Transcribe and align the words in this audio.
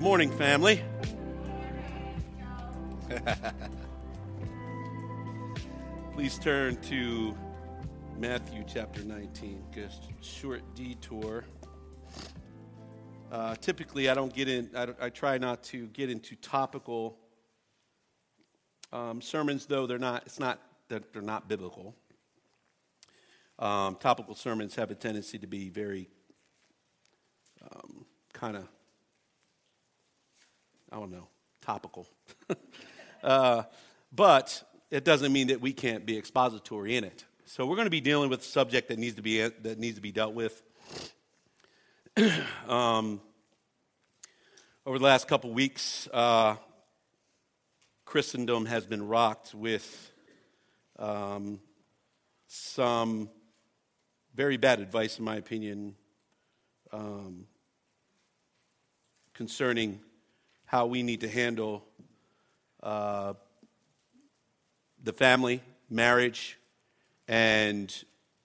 Good 0.00 0.06
morning, 0.06 0.30
family. 0.30 0.82
Please 6.14 6.38
turn 6.38 6.76
to 6.84 7.36
Matthew 8.16 8.64
chapter 8.66 9.04
19. 9.04 9.62
Just 9.74 10.04
a 10.04 10.24
short 10.24 10.62
detour. 10.74 11.44
Uh, 13.30 13.56
typically, 13.56 14.08
I 14.08 14.14
don't 14.14 14.34
get 14.34 14.48
in. 14.48 14.70
I, 14.74 14.86
I, 14.98 15.10
try 15.10 15.36
not 15.36 15.62
to 15.64 15.86
get 15.88 16.08
into 16.08 16.34
topical 16.36 17.18
um, 18.94 19.20
sermons, 19.20 19.66
though 19.66 19.86
they're 19.86 19.98
not. 19.98 20.22
It's 20.24 20.40
not 20.40 20.62
that 20.88 21.12
they're 21.12 21.20
not 21.20 21.46
biblical. 21.46 21.94
Um, 23.58 23.96
topical 23.96 24.34
sermons 24.34 24.76
have 24.76 24.90
a 24.90 24.94
tendency 24.94 25.38
to 25.38 25.46
be 25.46 25.68
very 25.68 26.08
um, 27.70 28.06
kind 28.32 28.56
of 28.56 28.66
I 30.92 30.96
don't 30.96 31.10
know, 31.10 31.28
topical. 31.60 32.06
uh, 33.22 33.62
but 34.12 34.62
it 34.90 35.04
doesn't 35.04 35.32
mean 35.32 35.48
that 35.48 35.60
we 35.60 35.72
can't 35.72 36.04
be 36.04 36.18
expository 36.18 36.96
in 36.96 37.04
it. 37.04 37.24
So 37.44 37.66
we're 37.66 37.76
going 37.76 37.86
to 37.86 37.90
be 37.90 38.00
dealing 38.00 38.30
with 38.30 38.40
a 38.40 38.44
subject 38.44 38.88
that 38.88 38.98
needs 38.98 39.16
to 39.16 39.22
be 39.22 39.40
that 39.40 39.78
needs 39.78 39.96
to 39.96 40.02
be 40.02 40.12
dealt 40.12 40.34
with. 40.34 40.62
um, 42.68 43.20
over 44.86 44.98
the 44.98 45.04
last 45.04 45.28
couple 45.28 45.52
weeks, 45.52 46.08
uh, 46.12 46.56
Christendom 48.04 48.66
has 48.66 48.86
been 48.86 49.06
rocked 49.06 49.54
with 49.54 50.10
um, 50.98 51.60
some 52.48 53.30
very 54.34 54.56
bad 54.56 54.80
advice, 54.80 55.18
in 55.18 55.24
my 55.24 55.36
opinion, 55.36 55.94
um, 56.92 57.46
concerning 59.34 60.00
how 60.70 60.86
we 60.86 61.02
need 61.02 61.22
to 61.22 61.28
handle 61.28 61.84
uh, 62.80 63.34
the 65.02 65.12
family, 65.12 65.60
marriage, 65.90 66.60
and 67.26 67.92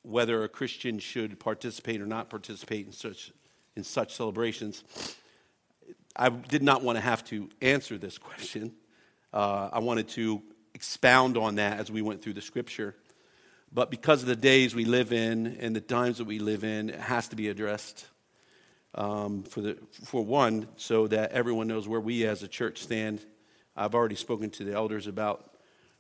whether 0.02 0.44
a 0.44 0.50
Christian 0.50 0.98
should 0.98 1.40
participate 1.40 2.02
or 2.02 2.08
not 2.08 2.32
participate 2.32 2.88
in 2.88 2.94
such, 2.94 3.32
in 3.76 3.84
such 3.84 4.16
celebrations. 4.16 4.84
I 6.16 6.30
did 6.30 6.64
not 6.64 6.82
want 6.82 6.96
to 6.96 7.02
have 7.02 7.24
to 7.26 7.48
answer 7.62 7.96
this 8.00 8.18
question. 8.18 8.74
Uh, 9.32 9.70
I 9.72 9.78
wanted 9.78 10.08
to 10.10 10.42
expound 10.74 11.38
on 11.38 11.56
that 11.56 11.80
as 11.80 11.92
we 11.92 12.02
went 12.02 12.24
through 12.24 12.34
the 12.34 12.42
scripture. 12.42 12.96
But 13.72 13.92
because 13.92 14.24
of 14.24 14.28
the 14.28 14.36
days 14.36 14.74
we 14.74 14.86
live 14.86 15.14
in 15.14 15.58
and 15.60 15.76
the 15.76 15.82
times 15.82 16.18
that 16.18 16.26
we 16.26 16.40
live 16.40 16.64
in, 16.64 16.90
it 16.90 17.00
has 17.00 17.28
to 17.28 17.36
be 17.36 17.50
addressed 17.50 18.08
um, 18.96 19.44
for, 19.44 19.62
the, 19.62 19.78
for 20.04 20.26
one, 20.26 20.68
so 20.78 21.08
that 21.08 21.32
everyone 21.32 21.68
knows 21.68 21.88
where 21.88 22.00
we 22.00 22.26
as 22.26 22.44
a 22.44 22.48
church 22.48 22.82
stand. 22.82 23.26
I've 23.76 23.94
already 23.94 24.16
spoken 24.16 24.50
to 24.52 24.64
the 24.64 24.74
elders 24.74 25.08
about 25.08 25.52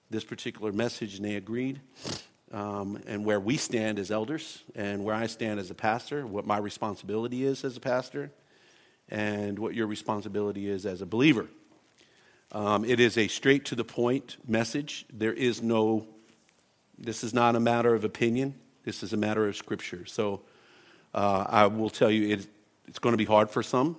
this 0.09 0.23
particular 0.23 0.71
message, 0.71 1.15
and 1.15 1.25
they 1.25 1.35
agreed. 1.35 1.81
Um, 2.51 3.01
and 3.07 3.25
where 3.25 3.39
we 3.39 3.57
stand 3.57 3.99
as 3.99 4.11
elders, 4.11 4.63
and 4.75 5.03
where 5.03 5.15
I 5.15 5.27
stand 5.27 5.59
as 5.59 5.71
a 5.71 5.75
pastor, 5.75 6.25
what 6.25 6.45
my 6.45 6.57
responsibility 6.57 7.43
is 7.43 7.65
as 7.65 7.75
a 7.75 7.81
pastor, 7.81 8.31
and 9.09 9.59
what 9.59 9.73
your 9.73 9.87
responsibility 9.87 10.69
is 10.69 10.85
as 10.85 11.01
a 11.01 11.05
believer. 11.05 11.47
Um, 12.51 12.85
it 12.85 12.99
is 12.99 13.17
a 13.17 13.27
straight 13.27 13.65
to 13.65 13.75
the 13.75 13.83
point 13.83 14.37
message. 14.47 15.05
There 15.11 15.33
is 15.33 15.61
no, 15.61 16.07
this 16.97 17.23
is 17.23 17.33
not 17.33 17.55
a 17.55 17.59
matter 17.59 17.93
of 17.93 18.05
opinion, 18.05 18.55
this 18.83 19.03
is 19.03 19.11
a 19.11 19.17
matter 19.17 19.47
of 19.47 19.55
scripture. 19.55 20.05
So 20.05 20.41
uh, 21.13 21.45
I 21.49 21.67
will 21.67 21.89
tell 21.89 22.11
you, 22.11 22.35
it, 22.35 22.47
it's 22.87 22.99
going 22.99 23.13
to 23.13 23.17
be 23.17 23.25
hard 23.25 23.49
for 23.49 23.63
some. 23.63 23.97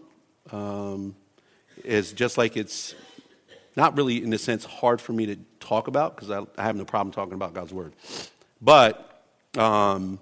Um, 0.50 1.16
just 1.84 2.38
like 2.38 2.56
it's 2.56 2.94
not 3.76 3.96
really, 3.96 4.22
in 4.22 4.32
a 4.32 4.38
sense, 4.38 4.64
hard 4.64 5.00
for 5.00 5.12
me 5.12 5.26
to 5.26 5.36
talk 5.60 5.88
about 5.88 6.16
because 6.16 6.30
I, 6.30 6.40
I, 6.56 6.64
have 6.64 6.76
no 6.76 6.84
problem 6.84 7.12
talking 7.12 7.34
about 7.34 7.52
God's 7.52 7.72
word. 7.72 7.92
But 8.62 9.22
um, 9.56 10.18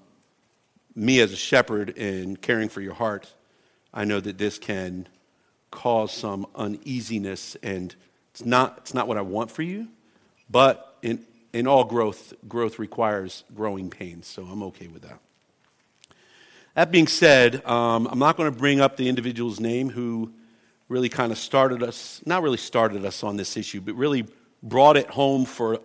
me 0.95 1.21
as 1.21 1.33
a 1.33 1.37
shepherd 1.37 1.97
and 1.97 2.41
caring 2.41 2.69
for 2.69 2.81
your 2.81 2.95
heart, 2.95 3.33
I 3.93 4.05
know 4.05 4.19
that 4.21 4.39
this 4.39 4.59
can 4.59 5.09
cause 5.71 6.13
some 6.13 6.47
uneasiness, 6.55 7.57
and 7.63 7.95
it's 8.31 8.45
not, 8.45 8.79
it's 8.79 8.95
not 8.95 9.07
what 9.07 9.17
I 9.17 9.23
want 9.23 9.51
for 9.51 9.63
you. 9.63 9.89
But 10.51 10.97
in, 11.03 11.25
in 11.53 11.67
all 11.67 11.85
growth, 11.85 12.33
growth 12.49 12.79
requires 12.79 13.45
growing 13.55 13.91
pains, 13.91 14.27
so 14.27 14.45
I'm 14.45 14.63
okay 14.65 14.89
with 14.89 15.03
that. 15.03 15.21
That 16.75 16.91
being 16.91 17.07
said, 17.07 17.65
um, 17.67 18.09
I'm 18.11 18.19
not 18.19 18.37
going 18.37 18.53
to 18.53 18.59
bring 18.59 18.81
up 18.81 18.97
the 18.97 19.09
individual's 19.09 19.61
name 19.61 19.91
who 19.91 20.33
really 20.89 21.09
kind 21.09 21.31
of 21.31 21.39
started 21.39 21.85
us, 21.85 22.21
not 22.27 22.43
really 22.43 22.59
started 22.59 23.05
us 23.05 23.23
on 23.23 23.37
this 23.37 23.57
issue, 23.57 23.81
but 23.81 23.95
really 23.95 24.27
brought 24.61 24.97
it 24.97 25.09
home 25.09 25.45
for 25.45 25.79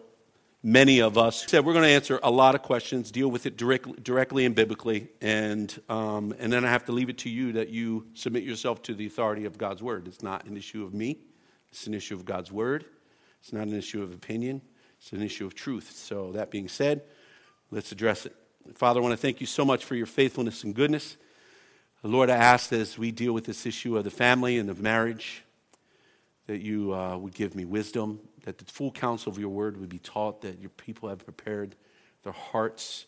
many 0.64 1.00
of 1.00 1.16
us. 1.16 1.46
Said 1.48 1.64
we're 1.64 1.74
going 1.74 1.86
to 1.86 1.92
answer 1.92 2.20
a 2.24 2.32
lot 2.32 2.56
of 2.56 2.64
questions, 2.64 3.12
deal 3.12 3.30
with 3.30 3.46
it 3.46 3.56
direct, 3.56 4.04
directly 4.04 4.46
and 4.46 4.56
biblically, 4.56 5.10
and 5.22 5.80
um, 5.90 6.34
and 6.40 6.52
then 6.52 6.66
I 6.66 6.72
have 6.72 6.86
to 6.86 6.92
leave 6.92 7.10
it 7.10 7.20
to 7.20 7.30
you 7.30 7.54
that 7.54 7.70
you 7.70 8.08
submit 8.16 8.42
yourself 8.42 8.82
to 8.84 8.96
the 8.96 9.06
authority 9.06 9.46
of 9.46 9.60
God's 9.60 9.84
word. 9.84 10.08
It's 10.08 10.24
not 10.24 10.46
an 10.46 10.58
issue 10.58 10.84
of 10.84 10.96
me; 10.96 11.20
it's 11.70 11.86
an 11.86 11.94
issue 11.94 12.16
of 12.16 12.26
God's 12.26 12.52
word. 12.52 12.84
It's 13.42 13.54
not 13.54 13.68
an 13.68 13.76
issue 13.76 14.02
of 14.02 14.12
opinion; 14.12 14.60
it's 15.00 15.12
an 15.12 15.22
issue 15.22 15.46
of 15.46 15.54
truth. 15.54 15.92
So 15.92 16.32
that 16.32 16.50
being 16.50 16.68
said, 16.68 17.04
let's 17.70 17.92
address 17.92 18.26
it. 18.26 18.36
Father, 18.76 19.00
I 19.00 19.04
want 19.04 19.14
to 19.14 19.18
thank 19.18 19.42
you 19.42 19.48
so 19.48 19.66
much 19.66 19.86
for 19.86 19.96
your 19.96 20.06
faithfulness 20.06 20.64
and 20.64 20.76
goodness. 20.76 21.18
Lord, 22.04 22.30
I 22.30 22.36
ask 22.36 22.72
as 22.72 22.98
we 22.98 23.12
deal 23.12 23.34
with 23.34 23.46
this 23.46 23.66
issue 23.66 23.98
of 23.98 24.04
the 24.04 24.12
family 24.12 24.58
and 24.58 24.70
of 24.70 24.82
marriage, 24.82 25.44
that 26.48 26.60
you 26.60 26.94
uh, 26.94 27.18
would 27.18 27.34
give 27.34 27.56
me 27.56 27.66
wisdom, 27.66 28.20
that 28.44 28.58
the 28.58 28.66
full 28.66 28.92
counsel 28.92 29.32
of 29.32 29.40
your 29.40 29.50
word 29.50 29.78
would 29.78 29.90
be 29.90 30.00
taught, 30.00 30.42
that 30.42 30.60
your 30.60 30.70
people 30.72 31.10
have 31.10 31.24
prepared 31.24 31.76
their 32.24 32.34
hearts, 32.34 33.06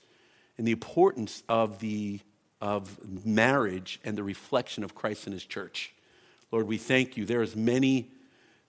and 0.57 0.66
the 0.66 0.72
importance 0.72 1.44
of, 1.50 1.79
the, 1.79 2.19
of 2.59 2.97
marriage 3.25 4.00
and 4.03 4.17
the 4.17 4.23
reflection 4.23 4.84
of 4.84 4.95
Christ 4.95 5.28
in 5.28 5.34
his 5.34 5.45
church. 5.45 5.94
Lord, 6.51 6.67
we 6.67 6.78
thank 6.78 7.17
you. 7.17 7.25
There 7.25 7.41
is 7.41 7.56
many, 7.56 8.09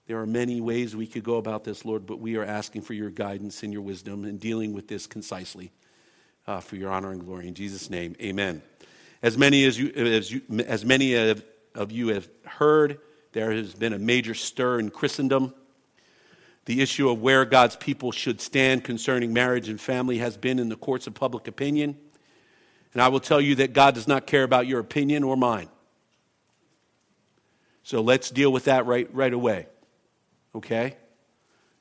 there 0.07 0.19
are 0.19 0.27
many 0.27 0.59
ways 0.61 0.95
we 0.95 1.07
could 1.07 1.23
go 1.23 1.37
about 1.37 1.63
this, 1.63 1.85
Lord, 1.85 2.05
but 2.05 2.19
we 2.19 2.35
are 2.35 2.45
asking 2.45 2.81
for 2.81 2.93
your 2.93 3.09
guidance 3.09 3.63
and 3.63 3.71
your 3.71 3.81
wisdom 3.81 4.25
in 4.25 4.37
dealing 4.37 4.73
with 4.73 4.87
this 4.87 5.07
concisely 5.07 5.71
uh, 6.47 6.59
for 6.59 6.75
your 6.75 6.91
honor 6.91 7.11
and 7.11 7.23
glory. 7.23 7.47
In 7.47 7.53
Jesus' 7.53 7.89
name, 7.89 8.15
amen. 8.21 8.61
As 9.21 9.37
many, 9.37 9.63
as, 9.65 9.79
you, 9.79 9.89
as, 9.89 10.31
you, 10.31 10.41
as 10.67 10.83
many 10.83 11.15
of, 11.15 11.43
of 11.73 11.91
you 11.91 12.09
have 12.09 12.27
heard, 12.45 12.99
there 13.31 13.51
has 13.51 13.73
been 13.73 13.93
a 13.93 13.99
major 13.99 14.33
stir 14.33 14.79
in 14.79 14.89
Christendom. 14.89 15.53
The 16.65 16.81
issue 16.81 17.09
of 17.09 17.21
where 17.21 17.45
God's 17.45 17.75
people 17.75 18.11
should 18.11 18.39
stand 18.39 18.83
concerning 18.83 19.33
marriage 19.33 19.69
and 19.69 19.79
family 19.79 20.19
has 20.19 20.37
been 20.37 20.59
in 20.59 20.69
the 20.69 20.75
courts 20.75 21.07
of 21.07 21.13
public 21.13 21.47
opinion. 21.47 21.97
And 22.93 23.01
I 23.01 23.07
will 23.07 23.19
tell 23.19 23.41
you 23.41 23.55
that 23.55 23.73
God 23.73 23.95
does 23.95 24.07
not 24.07 24.27
care 24.27 24.43
about 24.43 24.67
your 24.67 24.79
opinion 24.79 25.23
or 25.23 25.35
mine. 25.35 25.67
So 27.83 28.01
let's 28.01 28.29
deal 28.29 28.51
with 28.51 28.65
that 28.65 28.85
right, 28.85 29.13
right 29.13 29.33
away. 29.33 29.67
Okay? 30.55 30.95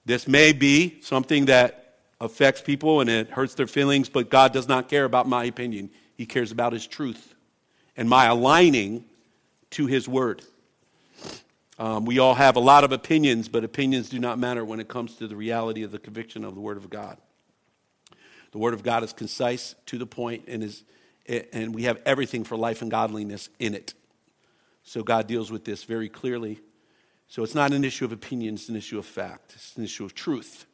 This 0.05 0.27
may 0.27 0.53
be 0.53 1.00
something 1.03 1.44
that 1.44 1.81
affects 2.22 2.60
people 2.60 3.00
and 3.00 3.10
it 3.10 3.31
hurts 3.31 3.55
their 3.55 3.66
feelings, 3.66 4.09
but 4.09 4.31
God 4.31 4.53
does 4.53 4.69
not 4.69 4.88
care 4.88 5.05
about 5.05 5.28
my 5.28 5.44
opinion. 5.44 5.91
He 6.16 6.25
cares 6.25 6.53
about 6.53 6.72
His 6.72 6.87
truth 6.87 7.34
and 7.97 8.09
my 8.09 8.27
aligning 8.27 9.05
to 9.71 9.87
His 9.87 10.09
word. 10.09 10.43
Um, 11.78 12.05
we 12.05 12.21
all 12.21 12.34
have 12.34 12.55
a 12.55 12.61
lot 12.61 12.84
of 12.84 12.93
opinions, 12.93 13.49
but 13.49 13.65
opinions 13.65 14.09
do 14.09 14.20
not 14.20 14.38
matter 14.38 14.64
when 14.64 14.79
it 14.79 14.87
comes 14.87 15.17
to 15.17 15.26
the 15.26 15.35
reality 15.35 15.82
of 15.82 15.91
the 15.91 15.99
conviction 15.99 16.44
of 16.44 16.55
the 16.55 16.61
Word 16.61 16.76
of 16.76 16.88
God. 16.88 17.19
The 18.52 18.58
Word 18.58 18.75
of 18.75 18.85
God 18.85 19.02
is 19.02 19.12
concise, 19.12 19.75
to 19.87 19.99
the 19.99 20.06
point, 20.06 20.44
and, 20.47 20.62
is, 20.62 20.85
and 21.26 21.75
we 21.75 21.85
have 21.85 22.00
everything 22.06 22.44
for 22.44 22.56
life 22.56 22.82
and 22.82 22.91
godliness 22.91 23.49
in 23.58 23.75
it. 23.75 23.94
So 24.85 25.02
God 25.02 25.26
deals 25.26 25.50
with 25.50 25.64
this 25.64 25.82
very 25.85 26.08
clearly. 26.08 26.61
So 27.26 27.43
it's 27.43 27.55
not 27.55 27.73
an 27.73 27.82
issue 27.82 28.05
of 28.05 28.12
opinion, 28.12 28.55
it's 28.55 28.69
an 28.69 28.76
issue 28.76 28.99
of 28.99 29.06
fact, 29.06 29.55
it's 29.56 29.76
an 29.76 29.82
issue 29.82 30.05
of 30.05 30.14
truth. 30.14 30.67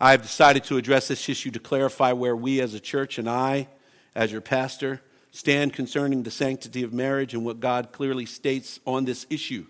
I 0.00 0.10
have 0.10 0.22
decided 0.22 0.64
to 0.64 0.76
address 0.76 1.08
this 1.08 1.28
issue 1.28 1.50
to 1.52 1.60
clarify 1.60 2.12
where 2.12 2.36
we 2.36 2.60
as 2.60 2.74
a 2.74 2.80
church 2.80 3.18
and 3.18 3.28
I, 3.28 3.68
as 4.14 4.32
your 4.32 4.40
pastor, 4.40 5.00
stand 5.30 5.72
concerning 5.72 6.22
the 6.22 6.30
sanctity 6.30 6.82
of 6.82 6.92
marriage 6.92 7.34
and 7.34 7.44
what 7.44 7.60
God 7.60 7.92
clearly 7.92 8.26
states 8.26 8.80
on 8.86 9.04
this 9.04 9.26
issue. 9.30 9.66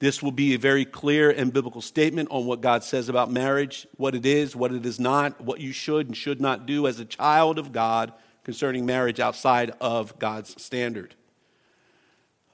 This 0.00 0.22
will 0.22 0.32
be 0.32 0.54
a 0.54 0.58
very 0.58 0.84
clear 0.84 1.30
and 1.30 1.52
biblical 1.52 1.80
statement 1.80 2.28
on 2.30 2.46
what 2.46 2.60
God 2.60 2.84
says 2.84 3.08
about 3.08 3.30
marriage, 3.30 3.86
what 3.96 4.14
it 4.14 4.24
is, 4.24 4.54
what 4.54 4.72
it 4.72 4.86
is 4.86 5.00
not, 5.00 5.40
what 5.40 5.60
you 5.60 5.72
should 5.72 6.06
and 6.06 6.16
should 6.16 6.40
not 6.40 6.66
do 6.66 6.86
as 6.86 7.00
a 7.00 7.04
child 7.04 7.58
of 7.58 7.72
God 7.72 8.12
concerning 8.44 8.86
marriage 8.86 9.18
outside 9.18 9.72
of 9.80 10.18
God's 10.18 10.60
standard. 10.62 11.16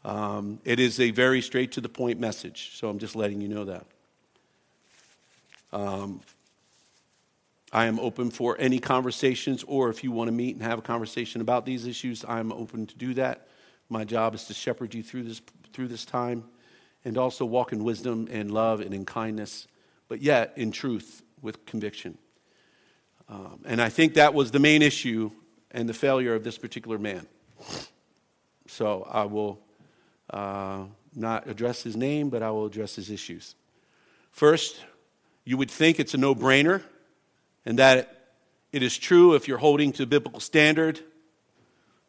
Um, 0.04 0.58
it 0.64 0.80
is 0.80 1.00
a 1.00 1.10
very 1.10 1.42
straight 1.42 1.72
to 1.72 1.80
the 1.80 1.88
point 1.88 2.18
message, 2.18 2.72
so 2.74 2.88
I'm 2.88 2.98
just 2.98 3.14
letting 3.14 3.40
you 3.40 3.48
know 3.48 3.64
that. 3.66 3.86
Um, 5.74 6.20
I 7.72 7.86
am 7.86 7.98
open 7.98 8.30
for 8.30 8.56
any 8.60 8.78
conversations, 8.78 9.64
or 9.64 9.90
if 9.90 10.04
you 10.04 10.12
want 10.12 10.28
to 10.28 10.32
meet 10.32 10.54
and 10.54 10.64
have 10.64 10.78
a 10.78 10.82
conversation 10.82 11.40
about 11.40 11.66
these 11.66 11.86
issues, 11.86 12.24
I'm 12.26 12.52
open 12.52 12.86
to 12.86 12.96
do 12.96 13.14
that. 13.14 13.48
My 13.88 14.04
job 14.04 14.36
is 14.36 14.44
to 14.44 14.54
shepherd 14.54 14.94
you 14.94 15.02
through 15.02 15.24
this, 15.24 15.42
through 15.72 15.88
this 15.88 16.04
time. 16.04 16.44
and 17.04 17.18
also 17.18 17.44
walk 17.44 17.72
in 17.72 17.84
wisdom 17.84 18.28
and 18.30 18.50
love 18.50 18.80
and 18.80 18.94
in 18.94 19.04
kindness, 19.04 19.68
but 20.08 20.22
yet 20.22 20.52
in 20.56 20.72
truth 20.72 21.22
with 21.42 21.66
conviction. 21.66 22.16
Um, 23.28 23.60
and 23.66 23.80
I 23.80 23.88
think 23.88 24.14
that 24.14 24.34
was 24.34 24.50
the 24.50 24.58
main 24.58 24.82
issue 24.82 25.30
and 25.70 25.88
the 25.88 25.94
failure 25.94 26.34
of 26.34 26.44
this 26.44 26.58
particular 26.58 26.98
man. 26.98 27.26
So 28.66 29.06
I 29.10 29.24
will 29.24 29.58
uh, 30.30 30.84
not 31.14 31.48
address 31.48 31.82
his 31.82 31.96
name, 31.96 32.30
but 32.30 32.42
I 32.42 32.50
will 32.50 32.66
address 32.66 32.96
his 32.96 33.10
issues. 33.10 33.54
First, 34.30 34.80
you 35.44 35.56
would 35.56 35.70
think 35.70 36.00
it's 36.00 36.14
a 36.14 36.18
no 36.18 36.34
brainer, 36.34 36.82
and 37.66 37.78
that 37.78 38.32
it 38.72 38.82
is 38.82 38.96
true 38.98 39.34
if 39.34 39.46
you're 39.46 39.58
holding 39.58 39.92
to 39.92 40.06
biblical 40.06 40.40
standard 40.40 41.00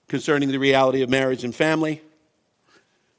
concerning 0.07 0.49
the 0.49 0.57
reality 0.57 1.01
of 1.01 1.09
marriage 1.09 1.43
and 1.43 1.53
family. 1.53 2.01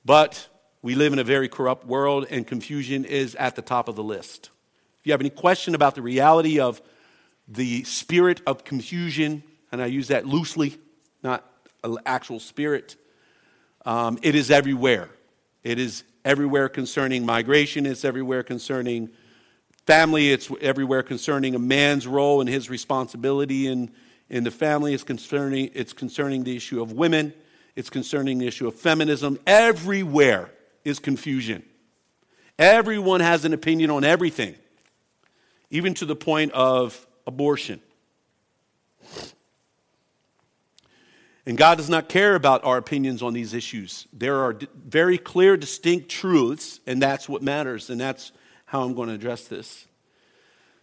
But 0.04 0.48
we 0.82 0.94
live 0.94 1.12
in 1.12 1.18
a 1.18 1.24
very 1.24 1.48
corrupt 1.48 1.86
world, 1.86 2.26
and 2.30 2.46
confusion 2.46 3.04
is 3.04 3.34
at 3.34 3.56
the 3.56 3.62
top 3.62 3.88
of 3.88 3.96
the 3.96 4.02
list. 4.02 4.50
If 5.00 5.06
you 5.06 5.12
have 5.12 5.20
any 5.20 5.30
question 5.30 5.74
about 5.74 5.94
the 5.94 6.02
reality 6.02 6.60
of 6.60 6.80
the 7.48 7.84
spirit 7.84 8.40
of 8.46 8.64
confusion, 8.64 9.42
and 9.70 9.82
I 9.82 9.86
use 9.86 10.08
that 10.08 10.26
loosely, 10.26 10.78
not 11.22 11.44
an 11.84 11.98
actual 12.06 12.40
spirit, 12.40 12.96
um, 13.84 14.18
it 14.22 14.34
is 14.34 14.50
everywhere. 14.50 15.10
It 15.62 15.78
is 15.78 16.04
everywhere 16.24 16.68
concerning 16.68 17.26
migration, 17.26 17.86
it's 17.86 18.04
everywhere 18.04 18.42
concerning 18.42 19.10
family, 19.86 20.32
it's 20.32 20.50
everywhere 20.60 21.02
concerning 21.02 21.54
a 21.54 21.58
man's 21.58 22.06
role 22.06 22.40
and 22.40 22.50
his 22.50 22.68
responsibility 22.68 23.68
in, 23.68 23.90
in 24.28 24.44
the 24.44 24.50
family, 24.50 24.92
it's 24.92 25.04
concerning, 25.04 25.70
it's 25.74 25.92
concerning 25.92 26.42
the 26.44 26.56
issue 26.56 26.82
of 26.82 26.92
women, 26.92 27.32
it's 27.76 27.88
concerning 27.88 28.38
the 28.38 28.46
issue 28.46 28.66
of 28.66 28.74
feminism. 28.74 29.38
Everywhere 29.46 30.50
is 30.84 30.98
confusion. 30.98 31.62
Everyone 32.58 33.20
has 33.20 33.44
an 33.44 33.52
opinion 33.52 33.90
on 33.90 34.02
everything, 34.02 34.56
even 35.70 35.94
to 35.94 36.04
the 36.04 36.16
point 36.16 36.52
of 36.52 37.06
abortion. 37.26 37.80
And 41.48 41.56
God 41.56 41.76
does 41.76 41.88
not 41.88 42.08
care 42.08 42.34
about 42.34 42.64
our 42.64 42.76
opinions 42.76 43.22
on 43.22 43.32
these 43.32 43.54
issues. 43.54 44.08
There 44.12 44.40
are 44.40 44.58
very 44.74 45.16
clear, 45.16 45.56
distinct 45.56 46.08
truths, 46.08 46.80
and 46.88 47.00
that's 47.00 47.28
what 47.28 47.40
matters, 47.40 47.88
and 47.88 48.00
that's 48.00 48.32
how 48.66 48.82
I'm 48.82 48.94
going 48.94 49.08
to 49.08 49.14
address 49.14 49.48
this. 49.48 49.86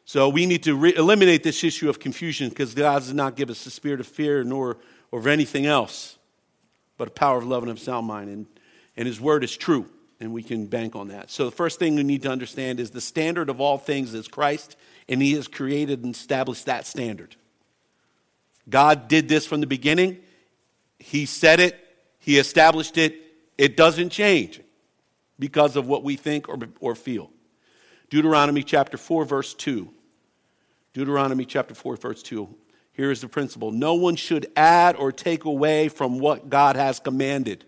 So 0.06 0.28
we 0.30 0.46
need 0.46 0.64
to 0.64 0.76
re- 0.76 0.96
eliminate 0.96 1.44
this 1.44 1.64
issue 1.64 1.90
of 1.90 2.00
confusion 2.00 2.50
because 2.50 2.74
God 2.74 3.00
does 3.00 3.14
not 3.14 3.36
give 3.36 3.50
us 3.50 3.64
the 3.64 3.72
spirit 3.72 4.00
of 4.00 4.08
fear 4.08 4.44
nor 4.44 4.78
of 5.12 5.28
anything 5.28 5.66
else, 5.66 6.18
but 6.98 7.08
a 7.08 7.12
power 7.12 7.38
of 7.38 7.46
love 7.46 7.64
and 7.64 7.72
of 7.72 7.80
sound 7.80 8.08
mind. 8.08 8.30
And, 8.30 8.46
and 8.98 9.08
His 9.08 9.22
word 9.22 9.44
is 9.44 9.56
true, 9.56 9.86
and 10.20 10.34
we 10.34 10.44
can 10.44 10.66
bank 10.66 10.96
on 10.96 11.10
that. 11.10 11.30
So 11.30 11.46
the 11.46 11.52
first 11.52 11.80
thing 11.80 11.96
we 11.96 12.04
need 12.04 12.24
to 12.24 12.30
understand 12.30 12.80
is 12.80 12.92
the 12.92 13.02
standard 13.02 13.50
of 13.50 13.62
all 13.62 13.78
things 13.78 14.14
is 14.14 14.28
Christ, 14.28 14.76
and 15.08 15.22
He 15.22 15.34
has 15.34 15.48
created 15.48 16.04
and 16.04 16.14
established 16.14 16.66
that 16.66 16.86
standard. 16.86 17.36
God 18.70 19.08
did 19.08 19.28
this 19.30 19.46
from 19.46 19.62
the 19.62 19.68
beginning. 19.68 20.18
He 21.00 21.26
said 21.26 21.60
it, 21.60 21.78
He 22.20 22.38
established 22.38 22.98
it. 22.98 23.20
It 23.58 23.78
doesn't 23.78 24.10
change 24.10 24.62
because 25.38 25.76
of 25.76 25.88
what 25.88 26.04
we 26.04 26.16
think 26.16 26.50
or, 26.50 26.58
or 26.80 26.96
feel. 26.96 27.30
Deuteronomy 28.10 28.64
chapter 28.64 28.98
4, 28.98 29.26
verse 29.26 29.54
2. 29.54 29.90
Deuteronomy 30.94 31.46
chapter 31.46 31.74
4, 31.74 31.98
verse 31.98 32.22
2. 32.24 32.48
Here 32.94 33.10
is 33.10 33.22
the 33.22 33.28
principle 33.28 33.72
no 33.72 33.96
one 33.96 34.16
should 34.16 34.52
add 34.56 34.96
or 34.96 35.12
take 35.12 35.46
away 35.46 35.90
from 35.90 36.20
what 36.20 36.50
God 36.50 36.76
has 36.76 37.00
commanded. 37.00 37.66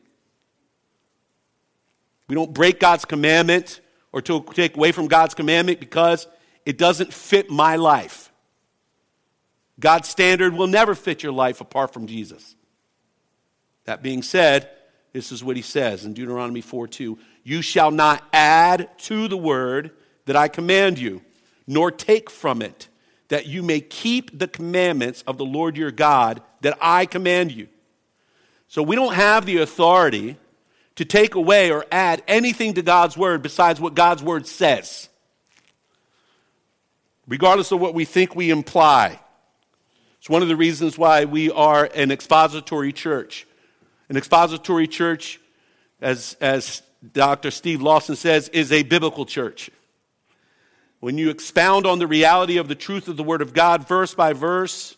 We 2.27 2.35
don't 2.35 2.53
break 2.53 2.79
God's 2.79 3.05
commandment 3.05 3.81
or 4.11 4.21
to 4.21 4.43
take 4.53 4.77
away 4.77 4.91
from 4.91 5.07
God's 5.07 5.33
commandment 5.33 5.79
because 5.79 6.27
it 6.65 6.77
doesn't 6.77 7.13
fit 7.13 7.49
my 7.49 7.75
life. 7.75 8.31
God's 9.79 10.07
standard 10.07 10.53
will 10.53 10.67
never 10.67 10.95
fit 10.95 11.21
your 11.21 11.33
life 11.33 11.59
apart 11.59 11.93
from 11.93 12.07
Jesus. 12.07 12.55
That 13.85 14.01
being 14.01 14.21
said, 14.21 14.69
this 15.11 15.31
is 15.31 15.43
what 15.43 15.55
he 15.55 15.61
says 15.61 16.05
in 16.05 16.13
Deuteronomy 16.13 16.61
4 16.61 16.87
2. 16.87 17.17
You 17.43 17.61
shall 17.61 17.91
not 17.91 18.23
add 18.33 18.89
to 18.99 19.27
the 19.27 19.37
word 19.37 19.91
that 20.25 20.35
I 20.35 20.47
command 20.47 20.99
you, 20.99 21.21
nor 21.67 21.91
take 21.91 22.29
from 22.29 22.61
it, 22.61 22.87
that 23.29 23.47
you 23.47 23.63
may 23.63 23.79
keep 23.79 24.37
the 24.37 24.47
commandments 24.47 25.23
of 25.25 25.37
the 25.37 25.45
Lord 25.45 25.77
your 25.77 25.91
God 25.91 26.41
that 26.61 26.77
I 26.81 27.05
command 27.05 27.51
you. 27.51 27.67
So 28.67 28.83
we 28.83 28.95
don't 28.95 29.13
have 29.13 29.45
the 29.45 29.57
authority 29.57 30.37
to 30.95 31.05
take 31.05 31.35
away 31.35 31.71
or 31.71 31.85
add 31.91 32.23
anything 32.27 32.73
to 32.75 32.81
God's 32.81 33.17
word 33.17 33.41
besides 33.41 33.79
what 33.79 33.95
God's 33.95 34.23
word 34.23 34.47
says, 34.47 35.09
regardless 37.27 37.71
of 37.71 37.79
what 37.79 37.93
we 37.93 38.05
think 38.05 38.35
we 38.35 38.49
imply. 38.49 39.19
It's 40.19 40.29
one 40.29 40.41
of 40.41 40.47
the 40.47 40.55
reasons 40.55 40.97
why 40.97 41.25
we 41.25 41.51
are 41.51 41.89
an 41.93 42.11
expository 42.11 42.91
church. 42.91 43.45
An 44.09 44.17
expository 44.17 44.87
church, 44.87 45.39
as, 46.01 46.35
as 46.41 46.81
Dr. 47.13 47.51
Steve 47.51 47.81
Lawson 47.81 48.15
says, 48.15 48.49
is 48.49 48.71
a 48.71 48.83
biblical 48.83 49.25
church. 49.25 49.69
When 51.05 51.19
you 51.19 51.29
expound 51.29 51.85
on 51.85 51.99
the 51.99 52.07
reality 52.07 52.57
of 52.57 52.67
the 52.67 52.73
truth 52.73 53.07
of 53.07 53.15
the 53.15 53.21
Word 53.21 53.43
of 53.43 53.53
God, 53.53 53.87
verse 53.87 54.15
by 54.15 54.33
verse, 54.33 54.97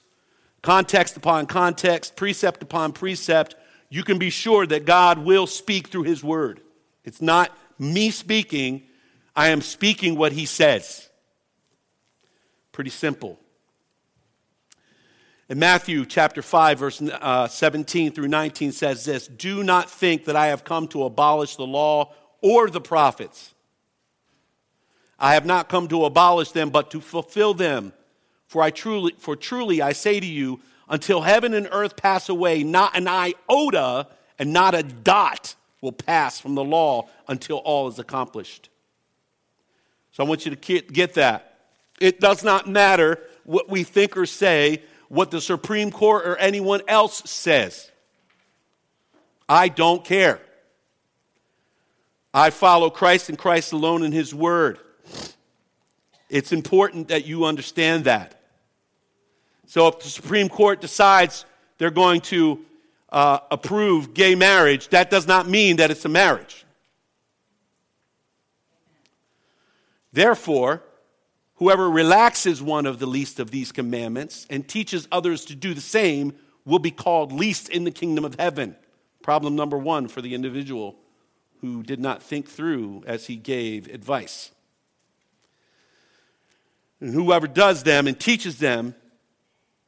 context 0.62 1.18
upon 1.18 1.48
context, 1.48 2.16
precept 2.16 2.64
upon 2.64 2.94
precept, 2.94 3.56
you 3.90 4.06
can 4.06 4.18
be 4.18 4.30
sure 4.30 4.66
that 4.66 4.86
God 4.86 5.20
will 5.20 5.46
speak 5.48 5.90
through 5.90 6.04
His 6.04 6.24
Word. 6.24 6.62
It's 7.04 7.22
not 7.22 7.52
me 7.78 8.10
speaking, 8.10 8.84
I 9.36 9.50
am 9.50 9.60
speaking 9.60 10.16
what 10.16 10.32
He 10.32 10.46
says. 10.46 11.10
Pretty 12.72 12.90
simple. 12.90 13.38
In 15.50 15.60
Matthew 15.60 16.06
chapter 16.06 16.42
5, 16.42 16.80
verse 16.80 17.02
uh, 17.02 17.50
17 17.50 18.14
through 18.14 18.30
19 18.30 18.72
says 18.72 19.04
this 19.04 19.28
Do 19.28 19.62
not 19.62 19.90
think 19.90 20.24
that 20.24 20.38
I 20.38 20.48
have 20.48 20.64
come 20.64 20.88
to 20.88 21.04
abolish 21.04 21.58
the 21.58 21.68
law 21.68 22.14
or 22.42 22.70
the 22.70 22.80
prophets. 22.80 23.54
I 25.20 25.34
have 25.34 25.46
not 25.46 25.70
come 25.70 25.88
to 25.88 26.06
abolish 26.06 26.52
them, 26.52 26.70
but 26.70 26.92
to 26.92 27.02
fulfill 27.02 27.54
them. 27.54 27.94
For, 28.48 28.62
I 28.62 28.70
truly, 28.70 29.14
for 29.18 29.36
truly 29.36 29.82
I 29.82 29.94
say 29.94 30.20
to 30.20 30.26
you, 30.26 30.62
until 30.90 31.22
heaven 31.22 31.54
and 31.54 31.68
earth 31.72 31.98
pass 31.98 32.30
away, 32.30 32.64
not 32.64 32.96
an 32.96 33.08
iota 33.08 34.08
and 34.40 34.54
not 34.54 34.74
a 34.74 34.84
dot 34.84 35.56
will 35.82 35.92
pass 35.92 36.40
from 36.40 36.56
the 36.56 36.64
law 36.64 37.10
until 37.28 37.58
all 37.58 37.88
is 37.88 38.00
accomplished. 38.00 38.70
So 40.12 40.24
I 40.24 40.28
want 40.28 40.46
you 40.46 40.56
to 40.56 40.82
get 40.82 41.16
that. 41.16 41.60
It 42.00 42.20
does 42.20 42.44
not 42.44 42.68
matter 42.68 43.20
what 43.44 43.70
we 43.70 43.84
think 43.84 44.16
or 44.18 44.26
say 44.26 44.82
what 45.10 45.32
the 45.32 45.42
Supreme 45.42 45.92
Court 45.92 46.26
or 46.26 46.38
anyone 46.38 46.82
else 46.88 47.22
says. 47.30 47.92
I 49.48 49.70
don't 49.70 50.04
care. 50.04 50.42
I 52.34 52.50
follow 52.50 52.90
Christ 52.90 53.30
and 53.30 53.38
Christ 53.38 53.74
alone 53.74 54.04
in 54.04 54.12
His 54.12 54.34
Word. 54.34 54.80
It's 56.30 56.52
important 56.52 57.08
that 57.08 57.26
you 57.26 57.46
understand 57.46 58.06
that. 58.06 58.42
So, 59.66 59.88
if 59.88 60.00
the 60.00 60.10
Supreme 60.10 60.50
Court 60.50 60.82
decides 60.82 61.46
they're 61.78 61.92
going 61.92 62.22
to 62.22 62.60
uh, 63.10 63.40
approve 63.52 64.14
gay 64.14 64.36
marriage, 64.36 64.90
that 64.90 65.10
does 65.10 65.28
not 65.28 65.48
mean 65.48 65.78
that 65.78 65.92
it's 65.92 66.06
a 66.06 66.10
marriage. 66.10 66.66
Therefore, 70.12 70.84
Whoever 71.58 71.90
relaxes 71.90 72.62
one 72.62 72.86
of 72.86 73.00
the 73.00 73.08
least 73.08 73.40
of 73.40 73.50
these 73.50 73.72
commandments 73.72 74.46
and 74.50 74.68
teaches 74.68 75.08
others 75.12 75.44
to 75.46 75.56
do 75.56 75.74
the 75.74 75.82
same 75.82 76.36
will 76.66 76.80
be 76.80 76.92
called 76.92 77.32
least 77.32 77.70
in 77.70 77.84
the 77.84 77.92
kingdom 77.92 78.24
of 78.26 78.36
heaven. 78.40 78.76
Problem 79.24 79.56
number 79.56 79.78
one 79.78 80.08
for 80.08 80.22
the 80.22 80.36
individual 80.36 80.98
who 81.62 81.82
did 81.82 82.00
not 82.00 82.22
think 82.22 82.48
through 82.48 83.04
as 83.08 83.26
he 83.26 83.36
gave 83.36 83.88
advice. 83.88 84.52
And 87.00 87.14
whoever 87.14 87.48
does 87.48 87.84
them 87.84 88.08
and 88.08 88.20
teaches 88.20 88.60
them 88.60 88.96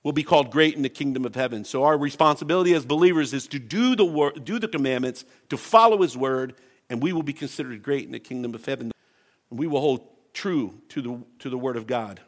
will 0.03 0.13
be 0.13 0.23
called 0.23 0.51
great 0.51 0.75
in 0.75 0.81
the 0.81 0.89
kingdom 0.89 1.25
of 1.25 1.35
heaven. 1.35 1.65
So 1.65 1.83
our 1.83 1.97
responsibility 1.97 2.73
as 2.73 2.85
believers 2.85 3.33
is 3.33 3.47
to 3.47 3.59
do 3.59 3.95
the 3.95 4.05
wor- 4.05 4.31
do 4.31 4.59
the 4.59 4.67
commandments, 4.67 5.25
to 5.49 5.57
follow 5.57 6.01
his 6.01 6.15
word, 6.15 6.55
and 6.89 7.03
we 7.03 7.13
will 7.13 7.23
be 7.23 7.33
considered 7.33 7.83
great 7.83 8.05
in 8.05 8.11
the 8.11 8.19
kingdom 8.19 8.55
of 8.55 8.65
heaven. 8.65 8.91
And 9.49 9.59
we 9.59 9.67
will 9.67 9.81
hold 9.81 10.07
true 10.33 10.81
to 10.89 11.01
the, 11.01 11.21
to 11.39 11.49
the 11.49 11.57
Word 11.57 11.75
of 11.75 11.87
God. 11.87 12.21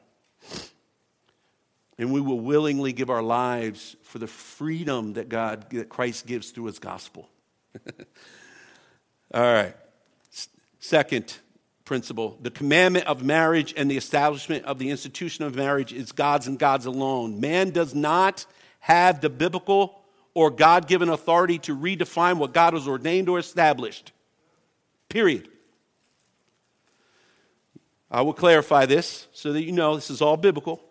And 1.98 2.12
we 2.12 2.22
will 2.22 2.40
willingly 2.40 2.94
give 2.94 3.10
our 3.10 3.22
lives 3.22 3.96
for 4.02 4.20
the 4.20 4.28
freedom 4.28 5.14
that 5.14 5.30
God, 5.30 5.70
that 5.72 5.90
Christ 5.90 6.26
gives 6.26 6.52
through 6.52 6.66
His 6.66 6.80
gospel. 6.80 7.30
All 9.34 9.42
right. 9.42 9.76
Second 10.80 11.38
principle 11.92 12.38
the 12.42 12.50
commandment 12.50 13.06
of 13.06 13.22
marriage 13.22 13.74
and 13.76 13.92
the 13.92 13.98
establishment 13.98 14.64
of 14.64 14.80
the 14.80 14.90
institution 14.90 15.44
of 15.44 15.56
marriage 15.56 15.92
is 15.92 16.14
God's 16.14 16.48
and 16.48 16.58
God's 16.58 16.86
alone. 16.86 17.42
Man 17.42 17.72
does 17.72 17.94
not 17.94 18.46
have 18.80 19.20
the 19.20 19.30
biblical 19.30 20.02
or 20.34 20.50
God 20.52 20.88
given 20.88 21.10
authority 21.10 21.60
to 21.60 21.76
redefine 21.76 22.38
what 22.38 22.54
God 22.54 22.76
has 22.76 22.88
ordained 22.88 23.28
or 23.28 23.40
established. 23.40 24.14
Period. 25.10 25.50
I 28.10 28.22
will 28.22 28.32
clarify 28.32 28.86
this 28.86 29.28
so 29.34 29.52
that 29.52 29.64
you 29.64 29.74
know 29.74 29.96
this 29.96 30.10
is 30.10 30.22
all 30.22 30.38
biblical. 30.38 30.82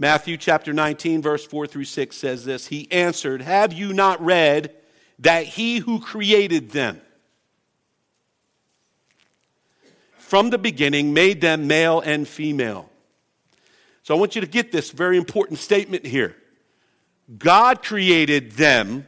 Matthew 0.00 0.36
chapter 0.36 0.72
19, 0.72 1.22
verse 1.22 1.46
4 1.46 1.68
through 1.68 1.84
6 1.84 2.16
says 2.16 2.44
this 2.44 2.66
He 2.66 2.90
answered, 2.90 3.40
Have 3.40 3.72
you 3.72 3.92
not 3.92 4.20
read 4.20 4.74
that 5.20 5.44
he 5.44 5.78
who 5.78 6.00
created 6.00 6.72
them 6.72 7.02
from 10.28 10.50
the 10.50 10.58
beginning 10.58 11.14
made 11.14 11.40
them 11.40 11.66
male 11.66 12.00
and 12.00 12.28
female? 12.28 12.90
So 14.02 14.14
I 14.14 14.18
want 14.18 14.34
you 14.34 14.42
to 14.42 14.46
get 14.46 14.70
this 14.70 14.90
very 14.90 15.16
important 15.16 15.58
statement 15.58 16.04
here. 16.04 16.36
God 17.38 17.82
created 17.82 18.52
them, 18.52 19.06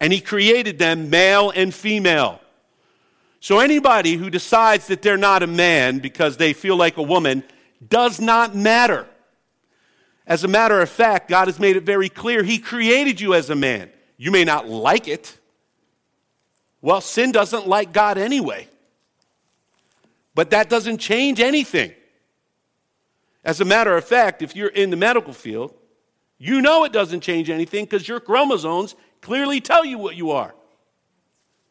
and 0.00 0.10
he 0.10 0.22
created 0.22 0.78
them 0.78 1.10
male 1.10 1.50
and 1.50 1.74
female. 1.74 2.40
So 3.40 3.58
anybody 3.58 4.14
who 4.14 4.30
decides 4.30 4.86
that 4.86 5.02
they're 5.02 5.18
not 5.18 5.42
a 5.42 5.46
man 5.46 5.98
because 5.98 6.38
they 6.38 6.54
feel 6.54 6.76
like 6.76 6.96
a 6.96 7.02
woman 7.02 7.44
does 7.86 8.18
not 8.18 8.56
matter. 8.56 9.06
As 10.26 10.44
a 10.44 10.48
matter 10.48 10.80
of 10.80 10.88
fact, 10.88 11.28
God 11.28 11.48
has 11.48 11.60
made 11.60 11.76
it 11.76 11.82
very 11.82 12.08
clear 12.08 12.42
He 12.42 12.58
created 12.58 13.20
you 13.20 13.34
as 13.34 13.50
a 13.50 13.54
man. 13.54 13.90
You 14.16 14.30
may 14.30 14.44
not 14.44 14.66
like 14.66 15.08
it. 15.08 15.38
Well, 16.80 17.02
sin 17.02 17.32
doesn't 17.32 17.68
like 17.68 17.92
God 17.92 18.16
anyway. 18.16 18.66
But 20.38 20.50
that 20.50 20.68
doesn't 20.68 20.98
change 20.98 21.40
anything. 21.40 21.92
As 23.44 23.60
a 23.60 23.64
matter 23.64 23.96
of 23.96 24.04
fact, 24.04 24.40
if 24.40 24.54
you're 24.54 24.68
in 24.68 24.90
the 24.90 24.96
medical 24.96 25.32
field, 25.32 25.74
you 26.38 26.62
know 26.62 26.84
it 26.84 26.92
doesn't 26.92 27.22
change 27.22 27.50
anything 27.50 27.86
because 27.86 28.06
your 28.06 28.20
chromosomes 28.20 28.94
clearly 29.20 29.60
tell 29.60 29.84
you 29.84 29.98
what 29.98 30.14
you 30.14 30.30
are. 30.30 30.54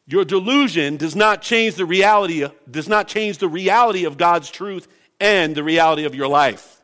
Your 0.05 0.25
delusion 0.25 0.97
does 0.97 1.15
not 1.15 1.41
change 1.41 1.75
the 1.75 1.85
reality, 1.85 2.45
does 2.69 2.89
not 2.89 3.07
change 3.07 3.37
the 3.37 3.47
reality 3.47 4.03
of 4.03 4.17
God's 4.17 4.51
truth 4.51 4.89
and 5.17 5.55
the 5.55 5.63
reality 5.63 6.03
of 6.03 6.13
your 6.13 6.27
life. 6.27 6.81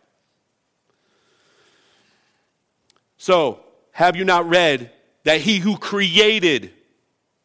So, 3.17 3.59
have 3.91 4.15
you 4.15 4.23
not 4.23 4.47
read 4.47 4.89
that 5.25 5.41
he 5.41 5.57
who 5.57 5.75
created, 5.77 6.71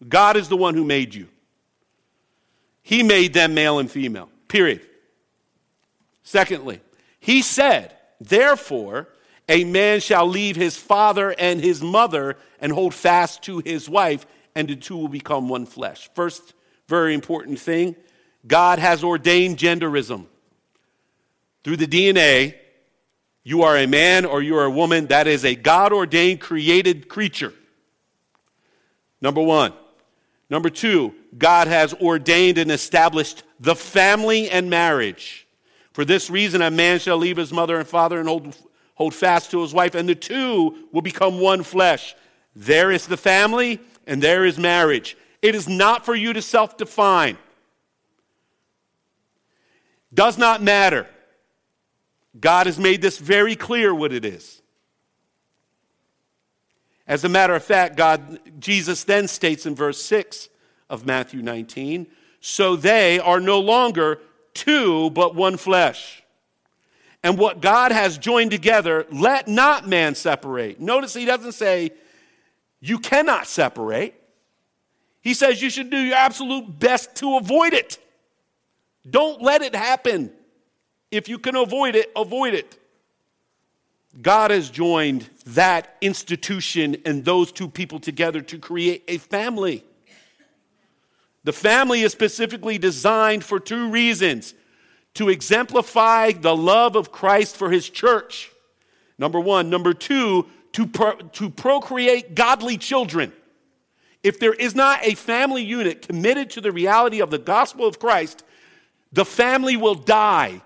God 0.09 0.37
is 0.37 0.49
the 0.49 0.57
one 0.57 0.75
who 0.76 0.85
made 0.85 1.12
you? 1.12 1.26
He 2.88 3.02
made 3.02 3.35
them 3.35 3.52
male 3.52 3.80
and 3.80 3.90
female, 3.90 4.30
period. 4.49 4.80
Secondly, 6.23 6.80
he 7.21 7.42
said, 7.42 7.95
Therefore, 8.18 9.09
a 9.47 9.64
man 9.64 10.00
shall 10.00 10.26
leave 10.26 10.57
his 10.57 10.78
father 10.78 11.35
and 11.38 11.61
his 11.61 11.83
mother 11.83 12.38
and 12.59 12.73
hold 12.73 12.95
fast 12.95 13.42
to 13.42 13.59
his 13.59 13.90
wife, 13.90 14.25
and 14.54 14.68
the 14.68 14.75
two 14.75 14.97
will 14.97 15.09
become 15.09 15.50
one 15.50 15.66
flesh. 15.66 16.09
First, 16.14 16.54
very 16.87 17.12
important 17.12 17.59
thing 17.59 17.95
God 18.47 18.78
has 18.78 19.04
ordained 19.04 19.59
genderism. 19.59 20.25
Through 21.64 21.76
the 21.76 21.87
DNA, 21.87 22.54
you 23.45 23.64
are 23.64 23.76
a 23.76 23.87
man 23.87 24.25
or 24.25 24.40
you 24.40 24.57
are 24.57 24.64
a 24.64 24.71
woman, 24.71 25.09
that 25.09 25.26
is 25.26 25.45
a 25.45 25.54
God 25.54 25.92
ordained 25.92 26.40
created 26.40 27.07
creature. 27.07 27.52
Number 29.21 29.42
one. 29.42 29.75
Number 30.49 30.71
two, 30.71 31.14
God 31.37 31.66
has 31.66 31.92
ordained 31.94 32.58
and 32.58 32.70
established 32.70 33.42
the 33.61 33.76
family 33.76 34.50
and 34.50 34.70
marriage. 34.70 35.47
For 35.92 36.04
this 36.04 36.30
reason, 36.30 36.62
a 36.62 36.70
man 36.70 37.00
shall 37.00 37.18
leave 37.18 37.37
his 37.37 37.52
mother 37.52 37.78
and 37.78 37.87
father 37.87 38.18
and 38.18 38.28
hold, 38.28 38.56
hold 38.94 39.14
fast 39.14 39.50
to 39.50 39.61
his 39.61 39.75
wife, 39.75 39.94
and 39.94 40.08
the 40.08 40.14
two 40.14 40.88
will 40.92 41.02
become 41.02 41.40
one 41.40 41.62
flesh. 41.62 42.14
There 42.54 42.90
is 42.90 43.06
the 43.06 43.16
family, 43.16 43.80
and 44.06 44.23
there 44.23 44.44
is 44.44 44.58
marriage. 44.58 45.16
It 45.42 45.54
is 45.54 45.68
not 45.68 46.04
for 46.04 46.14
you 46.14 46.32
to 46.32 46.42
self 46.42 46.76
define. 46.76 47.37
Does 50.12 50.38
not 50.38 50.62
matter. 50.62 51.06
God 52.40 52.66
has 52.66 52.78
made 52.78 53.02
this 53.02 53.18
very 53.18 53.56
clear 53.56 53.94
what 53.94 54.12
it 54.12 54.25
is. 54.25 54.62
As 57.06 57.25
a 57.25 57.28
matter 57.28 57.54
of 57.54 57.64
fact, 57.64 57.97
God, 57.97 58.38
Jesus 58.61 59.04
then 59.04 59.28
states 59.28 59.66
in 59.66 59.75
verse 59.75 60.00
6 60.02 60.49
of 60.90 61.07
Matthew 61.07 61.42
19, 61.42 62.07
so 62.40 62.76
they 62.76 63.18
are 63.18 63.40
no 63.40 63.61
longer 63.61 64.21
two, 64.54 65.11
but 65.11 65.35
one 65.35 65.57
flesh. 65.57 66.23
And 67.23 67.37
what 67.37 67.61
God 67.61 67.92
has 67.92 68.16
joined 68.16 68.50
together, 68.50 69.07
let 69.11 69.49
not 69.49 69.88
man 69.88 70.14
separate. 70.14 70.80
Notice 70.80 71.14
he 71.14 71.25
doesn't 71.25 71.52
say, 71.52 71.90
you 72.80 72.99
cannot 72.99 73.47
separate. 73.47 74.14
He 75.21 75.35
says 75.35 75.61
you 75.61 75.68
should 75.68 75.90
do 75.90 75.99
your 75.99 76.16
absolute 76.16 76.78
best 76.78 77.16
to 77.16 77.37
avoid 77.37 77.73
it. 77.73 77.99
Don't 79.09 79.42
let 79.42 79.62
it 79.62 79.75
happen. 79.75 80.33
If 81.11 81.28
you 81.28 81.38
can 81.38 81.57
avoid 81.57 81.97
it, 81.97 82.12
avoid 82.14 82.54
it. 82.54 82.78
God 84.21 84.50
has 84.50 84.71
joined 84.71 85.28
that 85.47 85.97
institution 86.00 86.97
and 87.04 87.25
those 87.25 87.52
two 87.52 87.68
people 87.68 87.99
together 87.99 88.40
to 88.42 88.59
create 88.59 89.04
a 89.09 89.18
family. 89.18 89.85
The 91.49 91.55
family 91.55 92.02
is 92.02 92.12
specifically 92.12 92.76
designed 92.76 93.43
for 93.43 93.59
two 93.59 93.88
reasons 93.88 94.52
to 95.14 95.31
exemplify 95.31 96.33
the 96.33 96.55
love 96.55 96.95
of 96.95 97.11
Christ 97.11 97.57
for 97.57 97.71
his 97.71 97.88
church. 97.88 98.52
Number 99.17 99.40
one. 99.40 99.71
Number 99.71 99.95
two, 99.95 100.45
to, 100.73 100.87
pro- 100.87 101.17
to 101.17 101.49
procreate 101.49 102.35
godly 102.35 102.76
children. 102.76 103.33
If 104.23 104.38
there 104.38 104.52
is 104.52 104.75
not 104.75 105.00
a 105.07 105.14
family 105.14 105.62
unit 105.62 106.07
committed 106.07 106.50
to 106.50 106.61
the 106.61 106.71
reality 106.71 107.23
of 107.23 107.31
the 107.31 107.38
gospel 107.38 107.87
of 107.87 107.99
Christ, 107.99 108.45
the 109.14 109.25
family 109.25 109.78
will 109.78 109.95
die 109.95 110.61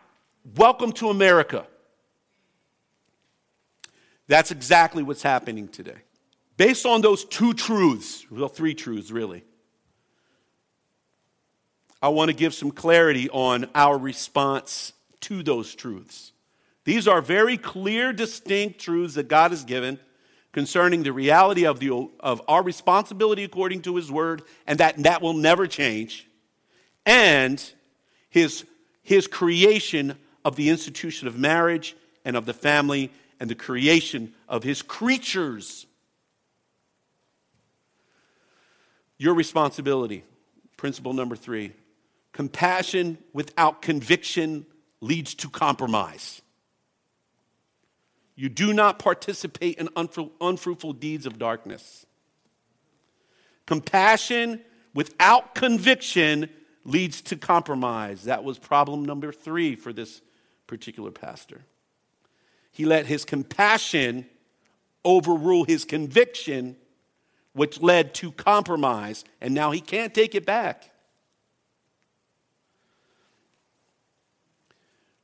Welcome 0.57 0.91
to 0.95 1.11
America. 1.11 1.65
That's 4.27 4.51
exactly 4.51 5.05
what's 5.05 5.23
happening 5.23 5.69
today. 5.69 6.03
Based 6.57 6.85
on 6.85 7.03
those 7.03 7.25
two 7.25 7.55
truths, 7.55 8.27
well, 8.33 8.49
three 8.49 8.75
truths 8.75 9.12
really, 9.12 9.45
I 12.03 12.09
want 12.09 12.31
to 12.31 12.37
give 12.37 12.53
some 12.53 12.73
clarity 12.73 13.31
on 13.31 13.71
our 13.75 13.97
response 13.97 14.93
to 15.21 15.43
those 15.43 15.75
truths. 15.75 16.33
These 16.85 17.07
are 17.07 17.23
very 17.23 17.57
clear, 17.57 18.13
distinct 18.13 18.81
truths 18.81 19.15
that 19.15 19.29
God 19.29 19.53
has 19.53 19.65
given 19.65 20.01
concerning 20.51 21.05
the 21.05 21.13
reality 21.13 21.65
of, 21.65 21.79
the, 21.79 22.11
of 22.21 22.43
our 22.49 22.63
responsibility 22.63 23.45
according 23.45 23.83
to 23.83 23.97
His 23.97 24.11
Word, 24.11 24.43
and 24.67 24.81
that 24.81 24.99
that 25.05 25.23
will 25.23 25.33
never 25.33 25.69
change, 25.69 26.29
and 27.07 27.63
His, 28.29 28.65
his 29.03 29.27
creation 29.29 30.19
of 30.45 30.57
the 30.57 30.69
institution 30.69 31.29
of 31.29 31.39
marriage 31.39 31.97
and 32.25 32.37
of 32.37 32.47
the 32.47 32.55
family 32.55 33.11
and 33.41 33.49
the 33.51 33.55
creation 33.55 34.33
of 34.49 34.63
his 34.63 34.83
creatures. 34.83 35.87
Your 39.19 39.35
responsibility, 39.35 40.25
principle 40.77 41.13
number 41.13 41.37
three 41.37 41.73
compassion 42.33 43.19
without 43.33 43.83
conviction 43.83 44.67
leads 45.01 45.35
to 45.35 45.49
compromise. 45.49 46.43
You 48.35 48.49
do 48.49 48.73
not 48.73 48.99
participate 48.99 49.79
in 49.79 49.89
unfruitful 50.41 50.95
deeds 50.95 51.27
of 51.27 51.39
darkness. 51.39 52.07
Compassion 53.67 54.61
without 54.95 55.55
conviction 55.55 56.49
leads 56.85 57.21
to 57.23 57.37
compromise. 57.37 58.25
That 58.25 58.43
was 58.45 58.59
problem 58.59 59.05
number 59.05 59.33
three 59.33 59.77
for 59.77 59.93
this 59.93 60.21
particular 60.67 61.11
pastor. 61.11 61.62
He 62.71 62.87
let 62.87 63.07
his 63.07 63.25
compassion 63.25 64.27
overrule 65.05 65.65
his 65.65 65.85
conviction, 65.85 66.77
which 67.53 67.81
led 67.81 68.15
to 68.15 68.33
compromise, 68.33 69.25
and 69.41 69.55
now 69.55 69.73
he 69.73 69.81
can't 69.81 70.15
take 70.15 70.35
it 70.35 70.47
back. 70.47 70.92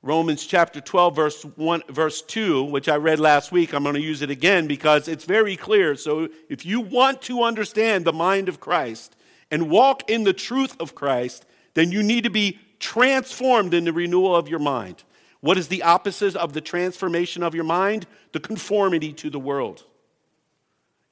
Romans 0.08 0.46
chapter 0.46 0.80
12, 0.80 1.14
verse 1.14 1.42
1, 1.42 1.82
verse 1.90 2.22
2, 2.22 2.64
which 2.64 2.88
I 2.88 2.96
read 2.96 3.20
last 3.20 3.52
week, 3.52 3.74
I'm 3.74 3.82
going 3.82 3.94
to 3.94 4.00
use 4.00 4.22
it 4.22 4.30
again 4.30 4.66
because 4.66 5.06
it's 5.06 5.26
very 5.26 5.54
clear. 5.54 5.96
So 5.96 6.30
if 6.48 6.64
you 6.64 6.80
want 6.80 7.20
to 7.22 7.42
understand 7.42 8.06
the 8.06 8.12
mind 8.14 8.48
of 8.48 8.58
Christ 8.58 9.14
and 9.50 9.68
walk 9.68 10.08
in 10.08 10.24
the 10.24 10.32
truth 10.32 10.80
of 10.80 10.94
Christ, 10.94 11.44
then 11.74 11.92
you 11.92 12.02
need 12.02 12.24
to 12.24 12.30
be 12.30 12.58
transformed 12.78 13.74
in 13.74 13.84
the 13.84 13.92
renewal 13.92 14.34
of 14.34 14.48
your 14.48 14.60
mind. 14.60 15.04
What 15.40 15.58
is 15.58 15.68
the 15.68 15.82
opposite 15.82 16.36
of 16.36 16.54
the 16.54 16.62
transformation 16.62 17.42
of 17.42 17.54
your 17.54 17.64
mind? 17.64 18.06
The 18.32 18.40
conformity 18.40 19.12
to 19.12 19.28
the 19.28 19.38
world. 19.38 19.84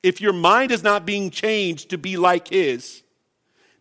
If 0.02 0.22
your 0.22 0.32
mind 0.32 0.72
is 0.72 0.82
not 0.82 1.04
being 1.04 1.28
changed 1.30 1.90
to 1.90 1.98
be 1.98 2.16
like 2.16 2.48
His, 2.48 3.02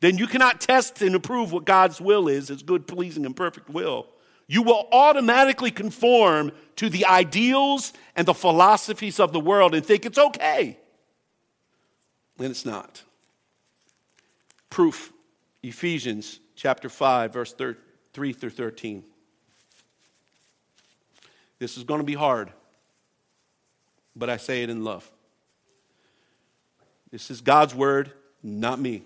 then 0.01 0.17
you 0.17 0.27
cannot 0.27 0.60
test 0.60 1.01
and 1.01 1.15
approve 1.15 1.53
what 1.53 1.63
God's 1.63 2.01
will 2.01 2.27
is, 2.27 2.50
His 2.50 2.63
good, 2.63 2.86
pleasing, 2.86 3.25
and 3.25 3.34
perfect 3.34 3.69
will. 3.69 4.07
You 4.47 4.61
will 4.61 4.87
automatically 4.91 5.71
conform 5.71 6.51
to 6.75 6.89
the 6.89 7.05
ideals 7.05 7.93
and 8.15 8.27
the 8.27 8.33
philosophies 8.33 9.19
of 9.19 9.33
the 9.33 9.39
world 9.39 9.73
and 9.73 9.85
think 9.85 10.05
it's 10.05 10.17
okay. 10.17 10.77
And 12.37 12.47
it's 12.47 12.65
not. 12.65 13.01
Proof 14.69 15.11
Ephesians 15.63 16.39
chapter 16.55 16.89
5, 16.89 17.33
verse 17.33 17.53
3 17.53 18.33
through 18.33 18.49
13. 18.49 19.03
This 21.57 21.77
is 21.77 21.83
going 21.83 22.01
to 22.01 22.05
be 22.05 22.13
hard, 22.13 22.51
but 24.15 24.29
I 24.29 24.37
say 24.37 24.61
it 24.61 24.69
in 24.69 24.83
love. 24.83 25.09
This 27.09 27.31
is 27.31 27.41
God's 27.41 27.73
word, 27.73 28.11
not 28.43 28.79
me. 28.79 29.03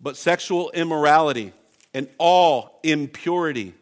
But 0.00 0.16
sexual 0.16 0.70
immorality 0.70 1.52
and 1.94 2.08
all 2.18 2.80
impurity 2.82 3.74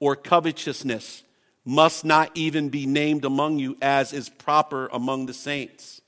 or 0.00 0.16
covetousness 0.16 1.22
must 1.64 2.04
not 2.04 2.30
even 2.34 2.68
be 2.68 2.86
named 2.86 3.24
among 3.24 3.58
you 3.58 3.76
as 3.82 4.12
is 4.12 4.28
proper 4.28 4.88
among 4.92 5.26
the 5.26 5.34
saints. 5.34 6.00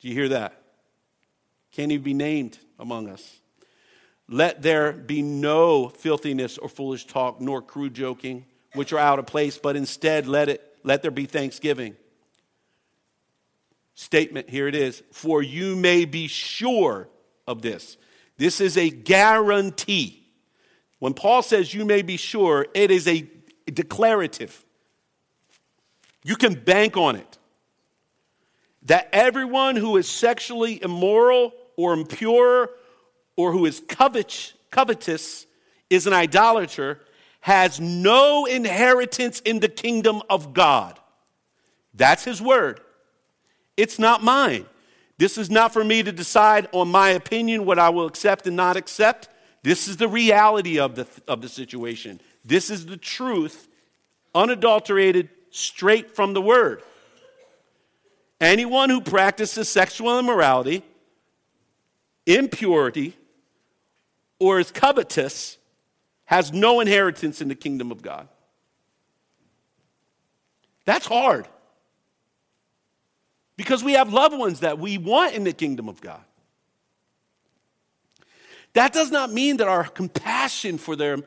Do 0.00 0.08
you 0.08 0.14
hear 0.14 0.28
that? 0.30 0.60
Can't 1.72 1.92
even 1.92 2.02
be 2.02 2.14
named 2.14 2.58
among 2.78 3.08
us. 3.08 3.40
Let 4.28 4.62
there 4.62 4.92
be 4.92 5.22
no 5.22 5.88
filthiness 5.88 6.58
or 6.58 6.68
foolish 6.68 7.06
talk, 7.06 7.40
nor 7.40 7.62
crude 7.62 7.94
joking, 7.94 8.44
which 8.74 8.92
are 8.92 8.98
out 8.98 9.18
of 9.18 9.26
place, 9.26 9.58
but 9.58 9.76
instead 9.76 10.26
let 10.26 10.48
it 10.48 10.62
let 10.82 11.02
there 11.02 11.10
be 11.10 11.26
thanksgiving. 11.26 11.96
Statement, 13.94 14.48
here 14.48 14.68
it 14.68 14.74
is. 14.74 15.02
For 15.10 15.42
you 15.42 15.74
may 15.74 16.04
be 16.04 16.28
sure 16.28 17.08
of 17.46 17.62
this. 17.62 17.96
This 18.38 18.60
is 18.60 18.76
a 18.76 18.90
guarantee. 18.90 20.26
When 20.98 21.14
Paul 21.14 21.42
says 21.42 21.72
you 21.72 21.84
may 21.84 22.02
be 22.02 22.16
sure, 22.16 22.66
it 22.74 22.90
is 22.90 23.06
a 23.06 23.26
declarative. 23.66 24.64
You 26.24 26.36
can 26.36 26.54
bank 26.54 26.96
on 26.96 27.16
it. 27.16 27.38
That 28.82 29.08
everyone 29.12 29.76
who 29.76 29.96
is 29.96 30.08
sexually 30.08 30.82
immoral 30.82 31.52
or 31.76 31.92
impure 31.92 32.70
or 33.36 33.52
who 33.52 33.66
is 33.66 33.82
covet, 33.88 34.54
covetous 34.70 35.46
is 35.90 36.06
an 36.06 36.12
idolater 36.12 37.00
has 37.40 37.78
no 37.80 38.44
inheritance 38.44 39.38
in 39.40 39.60
the 39.60 39.68
kingdom 39.68 40.20
of 40.28 40.52
God. 40.52 40.98
That's 41.94 42.24
his 42.24 42.42
word. 42.42 42.80
It's 43.76 44.00
not 44.00 44.24
mine. 44.24 44.66
This 45.18 45.38
is 45.38 45.50
not 45.50 45.72
for 45.72 45.82
me 45.82 46.02
to 46.02 46.12
decide 46.12 46.68
on 46.72 46.88
my 46.88 47.10
opinion 47.10 47.64
what 47.64 47.78
I 47.78 47.88
will 47.88 48.06
accept 48.06 48.46
and 48.46 48.56
not 48.56 48.76
accept. 48.76 49.28
This 49.62 49.88
is 49.88 49.96
the 49.96 50.08
reality 50.08 50.78
of 50.78 50.94
the, 50.94 51.06
of 51.26 51.40
the 51.40 51.48
situation. 51.48 52.20
This 52.44 52.70
is 52.70 52.86
the 52.86 52.96
truth, 52.96 53.68
unadulterated, 54.34 55.30
straight 55.50 56.14
from 56.14 56.34
the 56.34 56.42
word. 56.42 56.82
Anyone 58.40 58.90
who 58.90 59.00
practices 59.00 59.68
sexual 59.68 60.18
immorality, 60.18 60.84
impurity, 62.26 63.16
or 64.38 64.60
is 64.60 64.70
covetous 64.70 65.56
has 66.26 66.52
no 66.52 66.80
inheritance 66.80 67.40
in 67.40 67.48
the 67.48 67.54
kingdom 67.54 67.90
of 67.90 68.02
God. 68.02 68.28
That's 70.84 71.06
hard. 71.06 71.48
Because 73.56 73.82
we 73.82 73.92
have 73.92 74.12
loved 74.12 74.36
ones 74.36 74.60
that 74.60 74.78
we 74.78 74.98
want 74.98 75.34
in 75.34 75.44
the 75.44 75.52
kingdom 75.52 75.88
of 75.88 76.00
God. 76.00 76.20
That 78.74 78.92
does 78.92 79.10
not 79.10 79.32
mean 79.32 79.56
that 79.58 79.68
our 79.68 79.84
compassion 79.84 80.76
for 80.76 80.96
them 80.96 81.24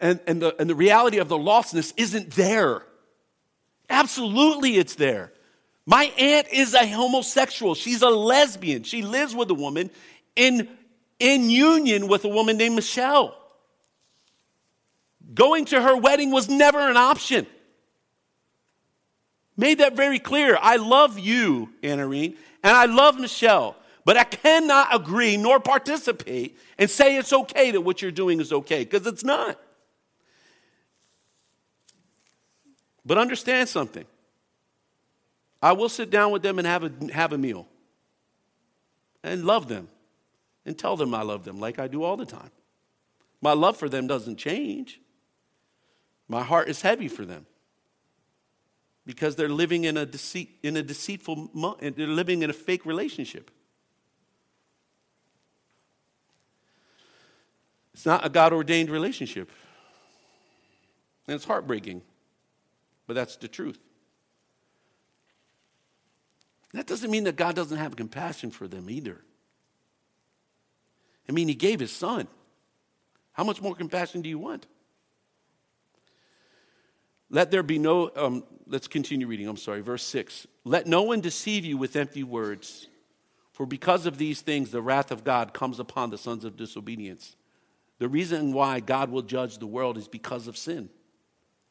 and, 0.00 0.18
and, 0.26 0.42
the, 0.42 0.60
and 0.60 0.68
the 0.68 0.74
reality 0.74 1.18
of 1.18 1.28
the 1.28 1.38
lostness 1.38 1.92
isn't 1.96 2.32
there. 2.32 2.82
Absolutely, 3.88 4.76
it's 4.76 4.96
there. 4.96 5.32
My 5.86 6.04
aunt 6.18 6.48
is 6.52 6.74
a 6.74 6.86
homosexual. 6.86 7.74
She's 7.74 8.02
a 8.02 8.10
lesbian. 8.10 8.82
She 8.82 9.02
lives 9.02 9.34
with 9.34 9.50
a 9.50 9.54
woman 9.54 9.90
in, 10.36 10.68
in 11.18 11.50
union 11.50 12.08
with 12.08 12.24
a 12.24 12.28
woman 12.28 12.56
named 12.58 12.74
Michelle. 12.74 13.34
Going 15.32 15.66
to 15.66 15.80
her 15.80 15.96
wedding 15.96 16.30
was 16.30 16.48
never 16.48 16.78
an 16.78 16.96
option. 16.96 17.46
Made 19.58 19.78
that 19.78 19.96
very 19.96 20.20
clear. 20.20 20.56
I 20.62 20.76
love 20.76 21.18
you, 21.18 21.70
Anarine, 21.82 22.36
and 22.62 22.76
I 22.76 22.86
love 22.86 23.18
Michelle. 23.18 23.74
But 24.04 24.16
I 24.16 24.22
cannot 24.24 24.94
agree 24.94 25.36
nor 25.36 25.58
participate 25.60 26.56
and 26.78 26.88
say 26.88 27.16
it's 27.16 27.32
okay 27.32 27.72
that 27.72 27.80
what 27.80 28.00
you're 28.00 28.12
doing 28.12 28.40
is 28.40 28.52
okay, 28.52 28.84
because 28.84 29.06
it's 29.06 29.24
not. 29.24 29.60
But 33.04 33.18
understand 33.18 33.68
something. 33.68 34.06
I 35.60 35.72
will 35.72 35.88
sit 35.88 36.08
down 36.08 36.30
with 36.30 36.42
them 36.42 36.58
and 36.58 36.66
have 36.66 36.84
a, 36.84 37.12
have 37.12 37.32
a 37.32 37.38
meal 37.38 37.66
and 39.24 39.44
love 39.44 39.66
them 39.66 39.88
and 40.64 40.78
tell 40.78 40.96
them 40.96 41.12
I 41.12 41.22
love 41.22 41.44
them 41.44 41.58
like 41.58 41.80
I 41.80 41.88
do 41.88 42.04
all 42.04 42.16
the 42.16 42.26
time. 42.26 42.50
My 43.40 43.54
love 43.54 43.76
for 43.76 43.88
them 43.88 44.06
doesn't 44.06 44.36
change. 44.36 45.00
My 46.28 46.44
heart 46.44 46.68
is 46.68 46.80
heavy 46.80 47.08
for 47.08 47.24
them 47.24 47.46
because 49.08 49.36
they're 49.36 49.48
living 49.48 49.84
in 49.84 49.96
a, 49.96 50.04
deceit, 50.04 50.58
in 50.62 50.76
a 50.76 50.82
deceitful, 50.82 51.48
they're 51.80 52.06
living 52.06 52.42
in 52.42 52.50
a 52.50 52.52
fake 52.52 52.84
relationship. 52.84 53.50
It's 57.94 58.04
not 58.04 58.26
a 58.26 58.28
God 58.28 58.52
ordained 58.52 58.90
relationship. 58.90 59.50
And 61.26 61.34
it's 61.34 61.46
heartbreaking, 61.46 62.02
but 63.06 63.14
that's 63.14 63.36
the 63.36 63.48
truth. 63.48 63.78
That 66.74 66.86
doesn't 66.86 67.10
mean 67.10 67.24
that 67.24 67.36
God 67.36 67.56
doesn't 67.56 67.78
have 67.78 67.96
compassion 67.96 68.50
for 68.50 68.68
them 68.68 68.90
either. 68.90 69.22
I 71.26 71.32
mean, 71.32 71.48
He 71.48 71.54
gave 71.54 71.80
His 71.80 71.92
Son. 71.92 72.28
How 73.32 73.42
much 73.42 73.62
more 73.62 73.74
compassion 73.74 74.20
do 74.20 74.28
you 74.28 74.38
want? 74.38 74.66
Let 77.30 77.50
there 77.50 77.62
be 77.62 77.78
no, 77.78 78.10
um, 78.16 78.44
let's 78.66 78.88
continue 78.88 79.26
reading. 79.26 79.48
I'm 79.48 79.56
sorry, 79.56 79.80
verse 79.80 80.02
6. 80.04 80.46
Let 80.64 80.86
no 80.86 81.02
one 81.02 81.20
deceive 81.20 81.64
you 81.64 81.76
with 81.76 81.96
empty 81.96 82.22
words, 82.22 82.86
for 83.52 83.66
because 83.66 84.06
of 84.06 84.18
these 84.18 84.40
things, 84.40 84.70
the 84.70 84.82
wrath 84.82 85.10
of 85.10 85.24
God 85.24 85.52
comes 85.52 85.78
upon 85.78 86.10
the 86.10 86.18
sons 86.18 86.44
of 86.44 86.56
disobedience. 86.56 87.36
The 87.98 88.08
reason 88.08 88.52
why 88.52 88.80
God 88.80 89.10
will 89.10 89.22
judge 89.22 89.58
the 89.58 89.66
world 89.66 89.98
is 89.98 90.08
because 90.08 90.46
of 90.46 90.56
sin. 90.56 90.88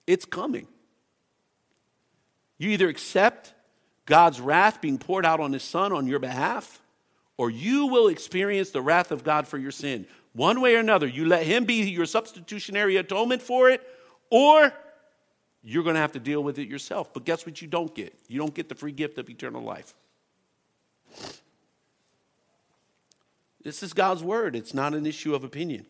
It's 0.06 0.26
coming. 0.26 0.68
You 2.58 2.70
either 2.72 2.90
accept 2.90 3.54
God's 4.06 4.42
wrath 4.42 4.82
being 4.82 4.98
poured 4.98 5.26
out 5.26 5.40
on 5.40 5.54
his 5.54 5.64
son 5.64 5.94
on 5.94 6.08
your 6.08 6.20
behalf, 6.20 6.82
or 7.38 7.50
you 7.50 7.88
will 7.88 8.08
experience 8.08 8.72
the 8.72 8.82
wrath 8.82 9.12
of 9.12 9.24
God 9.24 9.48
for 9.48 9.58
your 9.58 9.72
sin. 9.72 10.08
One 10.34 10.62
way 10.62 10.76
or 10.76 10.80
another, 10.80 11.08
you 11.08 11.26
let 11.26 11.44
him 11.44 11.66
be 11.66 11.90
your 11.90 12.06
substitutionary 12.06 12.98
atonement 12.98 13.42
for 13.42 13.70
it, 13.70 13.82
or 14.30 14.74
you're 15.70 15.84
going 15.84 15.96
to 15.96 16.02
have 16.02 16.14
to 16.14 16.20
deal 16.20 16.42
with 16.42 16.60
it 16.60 16.70
yourself. 16.70 17.14
But 17.14 17.26
guess 17.26 17.46
what 17.46 17.62
you 17.62 17.68
don't 17.68 17.94
get? 17.94 18.14
You 18.30 18.40
don't 18.40 18.54
get 18.54 18.70
the 18.70 18.76
free 18.76 18.94
gift 18.94 19.18
of 19.18 19.30
eternal 19.30 19.62
life. 19.62 19.94
This 23.64 23.84
is 23.84 23.92
God's 23.92 24.24
word, 24.24 24.56
it's 24.56 24.74
not 24.74 24.94
an 24.94 25.06
issue 25.06 25.36
of 25.36 25.44
opinion. 25.44 25.86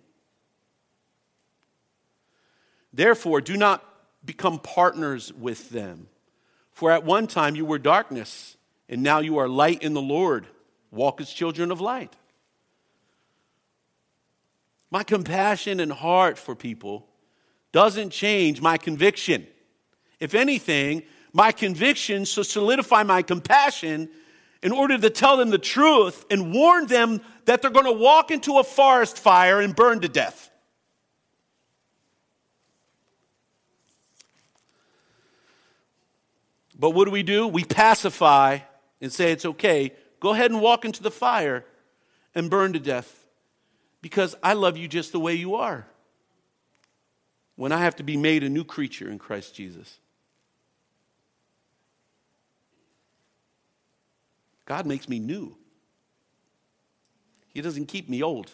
Therefore, 2.91 3.39
do 3.39 3.55
not 3.55 3.83
become 4.25 4.57
partners 4.57 5.31
with 5.31 5.69
them. 5.69 6.07
For 6.71 6.91
at 6.91 7.03
one 7.03 7.27
time 7.27 7.55
you 7.55 7.63
were 7.65 7.77
darkness, 7.77 8.57
and 8.89 9.03
now 9.03 9.19
you 9.19 9.37
are 9.37 9.47
light 9.47 9.83
in 9.83 9.93
the 9.93 10.01
Lord. 10.01 10.47
Walk 10.89 11.21
as 11.21 11.29
children 11.29 11.71
of 11.71 11.79
light. 11.79 12.15
My 14.89 15.03
compassion 15.03 15.79
and 15.79 15.91
heart 15.91 16.39
for 16.39 16.55
people 16.55 17.07
doesn't 17.71 18.09
change 18.09 18.59
my 18.59 18.77
conviction. 18.77 19.45
If 20.19 20.33
anything, 20.35 21.03
my 21.33 21.51
conviction 21.51 22.25
should 22.25 22.45
solidify 22.45 23.03
my 23.03 23.21
compassion 23.21 24.09
in 24.63 24.71
order 24.71 24.97
to 24.97 25.09
tell 25.09 25.37
them 25.37 25.49
the 25.49 25.57
truth 25.57 26.25
and 26.31 26.53
warn 26.53 26.87
them 26.87 27.21
that 27.45 27.61
they're 27.61 27.71
going 27.71 27.85
to 27.85 27.91
walk 27.91 28.31
into 28.31 28.57
a 28.57 28.63
forest 28.63 29.19
fire 29.19 29.61
and 29.61 29.75
burn 29.75 29.99
to 30.01 30.07
death. 30.07 30.49
But 36.79 36.91
what 36.91 37.05
do 37.05 37.11
we 37.11 37.23
do? 37.23 37.47
We 37.47 37.63
pacify 37.63 38.59
and 39.01 39.11
say 39.11 39.31
it's 39.31 39.45
okay. 39.45 39.93
Go 40.19 40.33
ahead 40.33 40.51
and 40.51 40.61
walk 40.61 40.85
into 40.85 41.01
the 41.01 41.11
fire 41.11 41.65
and 42.35 42.49
burn 42.49 42.73
to 42.73 42.79
death 42.79 43.25
because 44.01 44.35
I 44.43 44.53
love 44.53 44.77
you 44.77 44.87
just 44.87 45.11
the 45.11 45.19
way 45.19 45.33
you 45.33 45.55
are. 45.55 45.87
When 47.55 47.71
I 47.71 47.79
have 47.79 47.95
to 47.95 48.03
be 48.03 48.17
made 48.17 48.43
a 48.43 48.49
new 48.49 48.63
creature 48.63 49.09
in 49.09 49.17
Christ 49.17 49.55
Jesus. 49.55 49.99
God 54.67 54.85
makes 54.85 55.09
me 55.09 55.17
new. 55.17 55.55
He 57.53 57.61
doesn't 57.61 57.87
keep 57.87 58.07
me 58.07 58.21
old. 58.21 58.51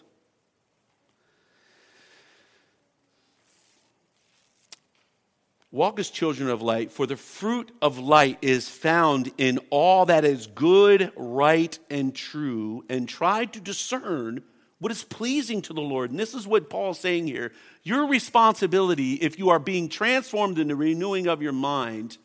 Walk 5.72 6.00
as 6.00 6.12
children 6.12 6.50
of 6.50 6.62
light, 6.62 6.92
for 6.92 7.08
the 7.08 7.18
fruit 7.18 7.72
of 7.82 7.98
light 7.98 8.38
is 8.44 8.70
found 8.70 9.32
in 9.40 9.60
all 9.72 10.06
that 10.06 10.24
is 10.24 10.46
good, 10.46 11.12
right, 11.16 11.78
and 11.90 12.14
true, 12.14 12.86
and 12.90 13.10
try 13.10 13.46
to 13.46 13.60
discern 13.60 14.44
what 14.78 14.92
is 14.92 15.04
pleasing 15.04 15.64
to 15.64 15.74
the 15.74 15.82
Lord. 15.82 16.12
And 16.12 16.20
this 16.20 16.36
is 16.36 16.46
what 16.46 16.70
Paul's 16.70 17.00
saying 17.00 17.26
here. 17.26 17.54
Your 17.82 18.06
responsibility, 18.06 19.14
if 19.14 19.40
you 19.40 19.50
are 19.50 19.58
being 19.58 19.90
transformed 19.90 20.60
in 20.60 20.68
the 20.68 20.76
renewing 20.76 21.26
of 21.26 21.42
your 21.42 21.54
mind, 21.54 22.20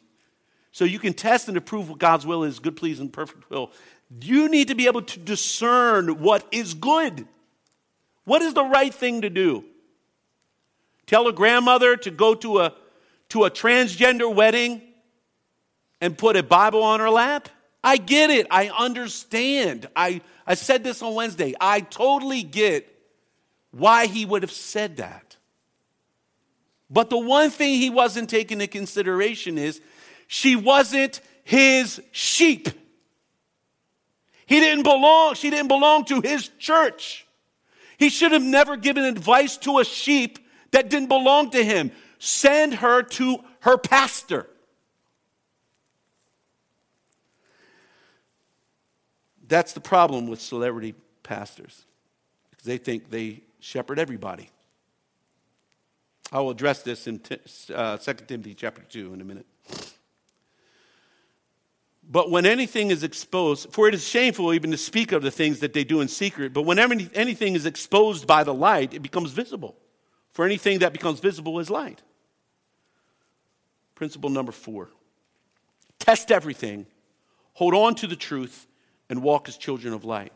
so 0.72 0.84
you 0.84 0.98
can 0.98 1.12
test 1.12 1.48
and 1.48 1.56
approve 1.56 1.88
what 1.88 1.98
God's 1.98 2.26
will 2.26 2.44
is, 2.44 2.58
good, 2.58 2.76
pleasing, 2.76 3.08
perfect 3.08 3.48
will, 3.50 3.72
you 4.20 4.48
need 4.48 4.68
to 4.68 4.74
be 4.74 4.86
able 4.86 5.02
to 5.02 5.18
discern 5.18 6.20
what 6.20 6.46
is 6.50 6.74
good. 6.74 7.26
What 8.24 8.42
is 8.42 8.54
the 8.54 8.64
right 8.64 8.92
thing 8.92 9.22
to 9.22 9.30
do? 9.30 9.64
Tell 11.06 11.26
a 11.28 11.32
grandmother 11.32 11.96
to 11.96 12.10
go 12.10 12.34
to 12.36 12.60
a, 12.60 12.74
to 13.30 13.44
a 13.44 13.50
transgender 13.50 14.32
wedding 14.32 14.82
and 16.00 16.16
put 16.16 16.36
a 16.36 16.42
Bible 16.42 16.82
on 16.82 17.00
her 17.00 17.10
lap? 17.10 17.48
I 17.82 17.96
get 17.96 18.30
it. 18.30 18.46
I 18.50 18.68
understand. 18.68 19.88
I, 19.94 20.20
I 20.46 20.54
said 20.54 20.84
this 20.84 21.02
on 21.02 21.14
Wednesday. 21.14 21.54
I 21.60 21.80
totally 21.80 22.42
get 22.42 22.94
why 23.70 24.06
he 24.06 24.24
would 24.24 24.42
have 24.42 24.52
said 24.52 24.96
that. 24.98 25.36
But 26.90 27.10
the 27.10 27.18
one 27.18 27.50
thing 27.50 27.74
he 27.74 27.90
wasn't 27.90 28.30
taking 28.30 28.60
into 28.60 28.70
consideration 28.70 29.58
is 29.58 29.80
she 30.28 30.54
wasn't 30.54 31.20
his 31.42 32.00
sheep. 32.12 32.68
He 34.46 34.60
didn't 34.60 34.84
belong, 34.84 35.34
she 35.34 35.50
didn't 35.50 35.68
belong 35.68 36.04
to 36.06 36.20
his 36.20 36.48
church. 36.58 37.26
He 37.96 38.10
should 38.10 38.32
have 38.32 38.42
never 38.42 38.76
given 38.76 39.04
advice 39.04 39.56
to 39.58 39.78
a 39.78 39.84
sheep 39.84 40.38
that 40.70 40.88
didn't 40.88 41.08
belong 41.08 41.50
to 41.50 41.64
him. 41.64 41.90
Send 42.18 42.74
her 42.74 43.02
to 43.02 43.38
her 43.60 43.76
pastor. 43.76 44.46
That's 49.46 49.72
the 49.72 49.80
problem 49.80 50.28
with 50.28 50.40
celebrity 50.40 50.94
pastors, 51.22 51.84
because 52.50 52.64
they 52.64 52.76
think 52.76 53.10
they 53.10 53.42
shepherd 53.60 53.98
everybody. 53.98 54.50
I 56.30 56.40
will 56.40 56.50
address 56.50 56.82
this 56.82 57.06
in 57.06 57.20
uh, 57.74 57.96
2 57.96 58.12
Timothy 58.26 58.54
chapter 58.54 58.82
2 58.82 59.14
in 59.14 59.20
a 59.22 59.24
minute. 59.24 59.46
But 62.10 62.30
when 62.30 62.46
anything 62.46 62.90
is 62.90 63.04
exposed, 63.04 63.72
for 63.72 63.86
it 63.86 63.94
is 63.94 64.06
shameful 64.06 64.54
even 64.54 64.70
to 64.70 64.78
speak 64.78 65.12
of 65.12 65.22
the 65.22 65.30
things 65.30 65.60
that 65.60 65.74
they 65.74 65.84
do 65.84 66.00
in 66.00 66.08
secret, 66.08 66.54
but 66.54 66.62
when 66.62 66.78
anything 66.78 67.54
is 67.54 67.66
exposed 67.66 68.26
by 68.26 68.44
the 68.44 68.54
light, 68.54 68.94
it 68.94 69.00
becomes 69.00 69.32
visible. 69.32 69.76
For 70.32 70.46
anything 70.46 70.78
that 70.78 70.92
becomes 70.92 71.20
visible 71.20 71.58
is 71.58 71.68
light. 71.68 72.00
Principle 73.94 74.30
number 74.30 74.52
four 74.52 74.88
test 75.98 76.30
everything, 76.30 76.86
hold 77.54 77.74
on 77.74 77.94
to 77.96 78.06
the 78.06 78.16
truth, 78.16 78.66
and 79.10 79.22
walk 79.22 79.48
as 79.48 79.56
children 79.56 79.92
of 79.92 80.04
light. 80.04 80.32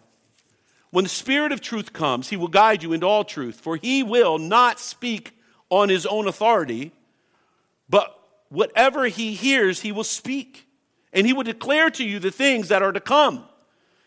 When 0.90 1.04
the 1.04 1.10
Spirit 1.10 1.52
of 1.52 1.62
truth 1.62 1.94
comes, 1.94 2.28
He 2.28 2.36
will 2.36 2.48
guide 2.48 2.82
you 2.82 2.92
into 2.92 3.06
all 3.06 3.24
truth, 3.24 3.60
for 3.60 3.76
He 3.76 4.02
will 4.02 4.38
not 4.38 4.78
speak 4.78 5.38
on 5.70 5.88
His 5.88 6.04
own 6.04 6.28
authority, 6.28 6.92
but 7.88 8.18
whatever 8.50 9.06
He 9.06 9.32
hears, 9.32 9.80
He 9.80 9.92
will 9.92 10.04
speak, 10.04 10.66
and 11.12 11.26
He 11.26 11.32
will 11.32 11.42
declare 11.42 11.90
to 11.90 12.04
you 12.04 12.18
the 12.18 12.30
things 12.30 12.68
that 12.68 12.82
are 12.82 12.92
to 12.92 13.00
come. 13.00 13.44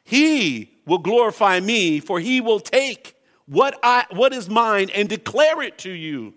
He 0.03 0.71
will 0.85 0.99
glorify 0.99 1.59
me, 1.59 1.99
for 1.99 2.19
He 2.19 2.41
will 2.41 2.59
take 2.59 3.15
what, 3.45 3.77
I, 3.83 4.05
what 4.11 4.33
is 4.33 4.49
mine 4.49 4.89
and 4.93 5.07
declare 5.07 5.61
it 5.61 5.77
to 5.79 5.91
you. 5.91 6.33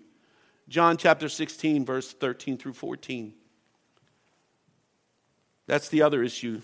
John 0.68 0.96
chapter 0.96 1.28
16, 1.28 1.84
verse 1.84 2.12
13 2.12 2.58
through 2.58 2.74
14. 2.74 3.32
That's 5.66 5.88
the 5.88 6.02
other 6.02 6.22
issue 6.22 6.60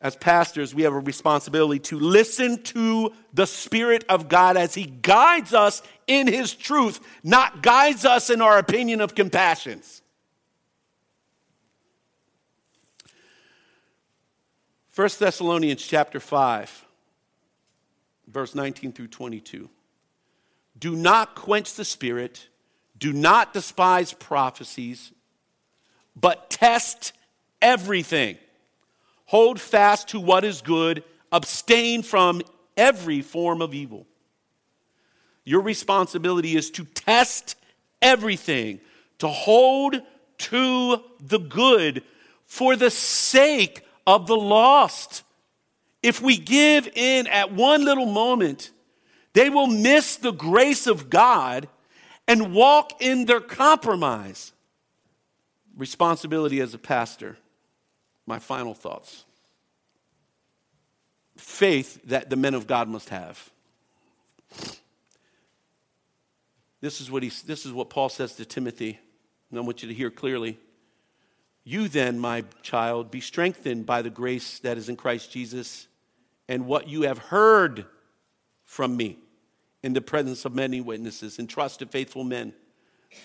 as 0.00 0.16
pastors, 0.16 0.74
we 0.74 0.84
have 0.84 0.94
a 0.94 0.98
responsibility 0.98 1.78
to 1.78 1.98
listen 1.98 2.62
to 2.62 3.12
the 3.34 3.46
Spirit 3.46 4.04
of 4.08 4.28
God 4.28 4.56
as 4.56 4.74
He 4.74 4.86
guides 4.86 5.52
us 5.52 5.82
in 6.06 6.26
His 6.26 6.54
truth, 6.54 7.00
not 7.22 7.62
guides 7.62 8.06
us 8.06 8.30
in 8.30 8.40
our 8.40 8.56
opinion 8.56 9.02
of 9.02 9.14
compassions. 9.14 9.99
1 14.94 15.08
Thessalonians 15.18 15.82
chapter 15.82 16.20
5, 16.20 16.84
verse 18.26 18.54
19 18.54 18.92
through 18.92 19.08
22. 19.08 19.68
Do 20.78 20.96
not 20.96 21.34
quench 21.34 21.74
the 21.74 21.84
Spirit, 21.84 22.48
do 22.98 23.12
not 23.12 23.52
despise 23.52 24.12
prophecies, 24.12 25.12
but 26.16 26.50
test 26.50 27.12
everything 27.62 28.36
Hold 29.30 29.60
fast 29.60 30.08
to 30.08 30.18
what 30.18 30.42
is 30.42 30.60
good, 30.60 31.04
abstain 31.30 32.02
from 32.02 32.42
every 32.76 33.22
form 33.22 33.62
of 33.62 33.72
evil. 33.74 34.04
Your 35.44 35.60
responsibility 35.60 36.56
is 36.56 36.68
to 36.72 36.84
test 36.84 37.54
everything, 38.02 38.80
to 39.18 39.28
hold 39.28 40.02
to 40.38 41.00
the 41.20 41.38
good 41.38 42.02
for 42.44 42.74
the 42.74 42.90
sake 42.90 43.84
of 44.10 44.26
the 44.26 44.36
lost. 44.36 45.22
If 46.02 46.20
we 46.20 46.36
give 46.36 46.88
in 46.88 47.26
at 47.26 47.52
one 47.52 47.84
little 47.84 48.06
moment, 48.06 48.70
they 49.32 49.50
will 49.50 49.66
miss 49.66 50.16
the 50.16 50.32
grace 50.32 50.86
of 50.86 51.10
God 51.10 51.68
and 52.26 52.52
walk 52.52 53.00
in 53.00 53.26
their 53.26 53.40
compromise. 53.40 54.52
Responsibility 55.76 56.60
as 56.60 56.74
a 56.74 56.78
pastor 56.78 57.38
my 58.26 58.38
final 58.38 58.74
thoughts. 58.74 59.24
Faith 61.36 62.00
that 62.04 62.30
the 62.30 62.36
men 62.36 62.54
of 62.54 62.66
God 62.66 62.88
must 62.88 63.08
have. 63.08 63.50
This 66.80 67.00
is 67.00 67.10
what, 67.10 67.22
he, 67.22 67.30
this 67.46 67.66
is 67.66 67.72
what 67.72 67.90
Paul 67.90 68.08
says 68.08 68.34
to 68.36 68.44
Timothy, 68.44 68.98
and 69.50 69.58
I 69.58 69.62
want 69.62 69.82
you 69.82 69.88
to 69.88 69.94
hear 69.94 70.10
clearly. 70.10 70.58
You 71.64 71.88
then, 71.88 72.18
my 72.18 72.44
child, 72.62 73.10
be 73.10 73.20
strengthened 73.20 73.86
by 73.86 74.02
the 74.02 74.10
grace 74.10 74.58
that 74.60 74.78
is 74.78 74.88
in 74.88 74.96
Christ 74.96 75.30
Jesus 75.30 75.86
and 76.48 76.66
what 76.66 76.88
you 76.88 77.02
have 77.02 77.18
heard 77.18 77.86
from 78.64 78.96
me 78.96 79.18
in 79.82 79.92
the 79.92 80.00
presence 80.00 80.44
of 80.44 80.54
many 80.54 80.80
witnesses 80.80 81.38
and 81.38 81.48
trusted 81.48 81.90
faithful 81.90 82.24
men. 82.24 82.52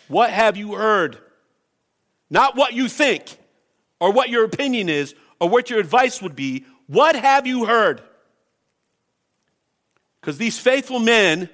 What 0.07 0.31
have 0.31 0.57
you 0.57 0.75
heard? 0.75 1.17
Not 2.29 2.55
what 2.55 2.73
you 2.73 2.87
think 2.87 3.37
or 3.99 4.11
what 4.11 4.29
your 4.29 4.43
opinion 4.43 4.89
is 4.89 5.15
or 5.39 5.49
what 5.49 5.69
your 5.69 5.79
advice 5.79 6.21
would 6.21 6.35
be. 6.35 6.65
What 6.87 7.15
have 7.15 7.47
you 7.47 7.65
heard? 7.65 8.01
Because 10.19 10.37
these 10.37 10.57
faithful 10.57 10.99
men 10.99 11.49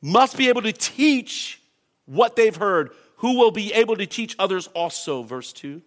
must 0.00 0.36
be 0.36 0.48
able 0.48 0.62
to 0.62 0.72
teach 0.72 1.60
what 2.06 2.36
they've 2.36 2.56
heard, 2.56 2.90
who 3.16 3.38
will 3.38 3.50
be 3.50 3.72
able 3.72 3.96
to 3.96 4.06
teach 4.06 4.34
others 4.38 4.66
also. 4.68 5.22
Verse 5.22 5.52
2. 5.52 5.82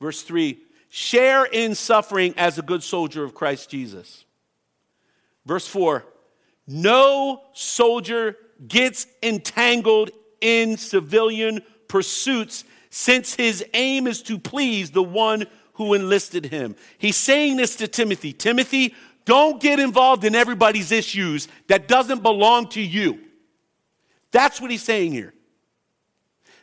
Verse 0.00 0.22
3 0.22 0.58
share 0.92 1.44
in 1.44 1.76
suffering 1.76 2.34
as 2.36 2.58
a 2.58 2.62
good 2.62 2.82
soldier 2.82 3.22
of 3.22 3.34
Christ 3.34 3.70
Jesus. 3.70 4.24
Verse 5.46 5.66
4 5.66 6.04
no 6.66 7.42
soldier 7.52 8.36
gets 8.66 9.06
entangled 9.22 10.10
in 10.40 10.76
civilian 10.76 11.62
pursuits 11.88 12.64
since 12.90 13.34
his 13.34 13.64
aim 13.74 14.06
is 14.06 14.22
to 14.22 14.38
please 14.38 14.92
the 14.92 15.02
one 15.02 15.46
who 15.74 15.94
enlisted 15.94 16.46
him. 16.46 16.76
He's 16.98 17.16
saying 17.16 17.56
this 17.56 17.76
to 17.76 17.88
Timothy 17.88 18.32
Timothy, 18.32 18.94
don't 19.24 19.60
get 19.60 19.80
involved 19.80 20.24
in 20.24 20.34
everybody's 20.34 20.92
issues 20.92 21.48
that 21.66 21.88
doesn't 21.88 22.22
belong 22.22 22.68
to 22.70 22.80
you. 22.80 23.20
That's 24.30 24.60
what 24.60 24.70
he's 24.70 24.82
saying 24.82 25.12
here. 25.12 25.34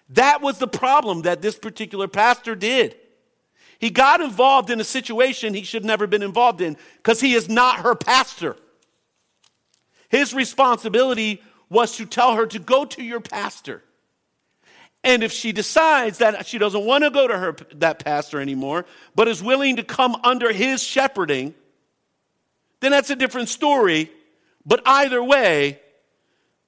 That 0.10 0.41
was 0.41 0.58
the 0.58 0.67
problem 0.67 1.23
that 1.23 1.41
this 1.41 1.58
particular 1.58 2.08
pastor 2.08 2.56
did. 2.56 2.95
He 3.79 3.89
got 3.89 4.21
involved 4.21 4.69
in 4.69 4.79
a 4.79 4.83
situation 4.83 5.53
he 5.53 5.63
should 5.63 5.85
never 5.85 6.07
been 6.07 6.23
involved 6.23 6.61
in 6.61 6.77
because 6.97 7.21
he 7.21 7.33
is 7.33 7.47
not 7.47 7.81
her 7.81 7.95
pastor. 7.95 8.55
His 10.09 10.33
responsibility 10.33 11.41
was 11.69 11.97
to 11.97 12.05
tell 12.05 12.35
her 12.35 12.45
to 12.47 12.59
go 12.59 12.85
to 12.85 13.03
your 13.03 13.19
pastor. 13.19 13.83
And 15.03 15.23
if 15.23 15.31
she 15.31 15.51
decides 15.51 16.17
that 16.17 16.47
she 16.47 16.57
doesn't 16.57 16.83
want 16.83 17.03
to 17.03 17.09
go 17.11 17.27
to 17.27 17.37
her, 17.37 17.55
that 17.75 18.03
pastor 18.03 18.41
anymore, 18.41 18.85
but 19.15 19.27
is 19.27 19.43
willing 19.43 19.75
to 19.75 19.83
come 19.83 20.17
under 20.23 20.51
his 20.51 20.81
shepherding, 20.83 21.53
then 22.79 22.91
that's 22.91 23.09
a 23.09 23.15
different 23.15 23.49
story. 23.49 24.11
But 24.65 24.81
either 24.85 25.23
way, 25.23 25.79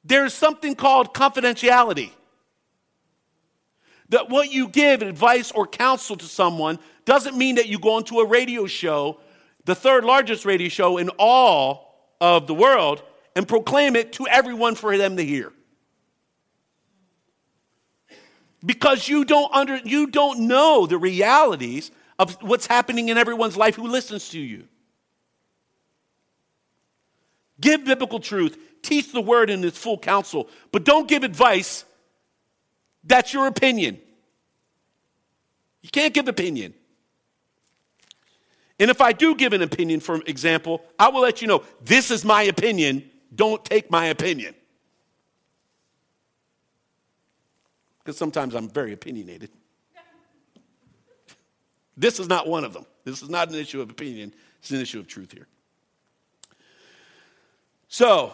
there's 0.03 0.33
something 0.33 0.75
called 0.75 1.13
confidentiality. 1.13 2.11
That 4.09 4.29
what 4.29 4.51
you 4.51 4.67
give 4.67 5.01
advice 5.01 5.51
or 5.51 5.67
counsel 5.67 6.15
to 6.17 6.25
someone 6.25 6.79
doesn't 7.05 7.37
mean 7.37 7.55
that 7.55 7.67
you 7.67 7.79
go 7.79 7.97
into 7.97 8.19
a 8.19 8.25
radio 8.25 8.65
show, 8.65 9.19
the 9.65 9.75
third 9.75 10.03
largest 10.03 10.45
radio 10.45 10.69
show 10.69 10.97
in 10.97 11.09
all 11.19 12.13
of 12.19 12.47
the 12.47 12.53
world, 12.53 13.03
and 13.35 13.47
proclaim 13.47 13.95
it 13.95 14.13
to 14.13 14.27
everyone 14.27 14.75
for 14.75 14.97
them 14.97 15.17
to 15.17 15.23
hear 15.23 15.53
because 18.65 19.07
you 19.07 19.25
don't 19.25 19.53
under 19.53 19.77
you 19.77 20.07
don't 20.07 20.47
know 20.47 20.85
the 20.85 20.97
realities 20.97 21.91
of 22.17 22.37
what's 22.41 22.67
happening 22.67 23.09
in 23.09 23.17
everyone's 23.17 23.55
life 23.55 23.75
who 23.75 23.87
listens 23.87 24.29
to 24.29 24.39
you. 24.39 24.65
Give 27.61 27.83
biblical 27.83 28.19
truth, 28.19 28.57
teach 28.81 29.11
the 29.11 29.21
word 29.21 29.49
in 29.49 29.63
its 29.63 29.77
full 29.77 29.97
counsel, 29.97 30.49
but 30.71 30.83
don't 30.83 31.07
give 31.07 31.23
advice. 31.23 31.85
That's 33.03 33.33
your 33.33 33.47
opinion. 33.47 33.99
You 35.81 35.89
can't 35.89 36.13
give 36.13 36.27
opinion. 36.27 36.73
And 38.79 38.89
if 38.89 39.01
I 39.01 39.11
do 39.11 39.35
give 39.35 39.53
an 39.53 39.61
opinion, 39.61 39.99
for 39.99 40.21
example, 40.25 40.81
I 40.97 41.09
will 41.09 41.21
let 41.21 41.41
you 41.41 41.47
know 41.47 41.63
this 41.81 42.11
is 42.11 42.23
my 42.23 42.43
opinion. 42.43 43.09
Don't 43.33 43.63
take 43.63 43.91
my 43.91 44.07
opinion. 44.07 44.55
Because 47.99 48.17
sometimes 48.17 48.55
I'm 48.55 48.69
very 48.69 48.93
opinionated. 48.93 49.49
This 51.97 52.19
is 52.19 52.29
not 52.29 52.47
one 52.47 52.63
of 52.63 52.73
them. 52.73 52.85
This 53.03 53.21
is 53.21 53.29
not 53.29 53.49
an 53.49 53.55
issue 53.55 53.81
of 53.81 53.89
opinion, 53.89 54.33
it's 54.59 54.71
an 54.71 54.79
issue 54.79 54.99
of 54.99 55.07
truth 55.07 55.33
here. 55.33 55.47
So, 57.89 58.33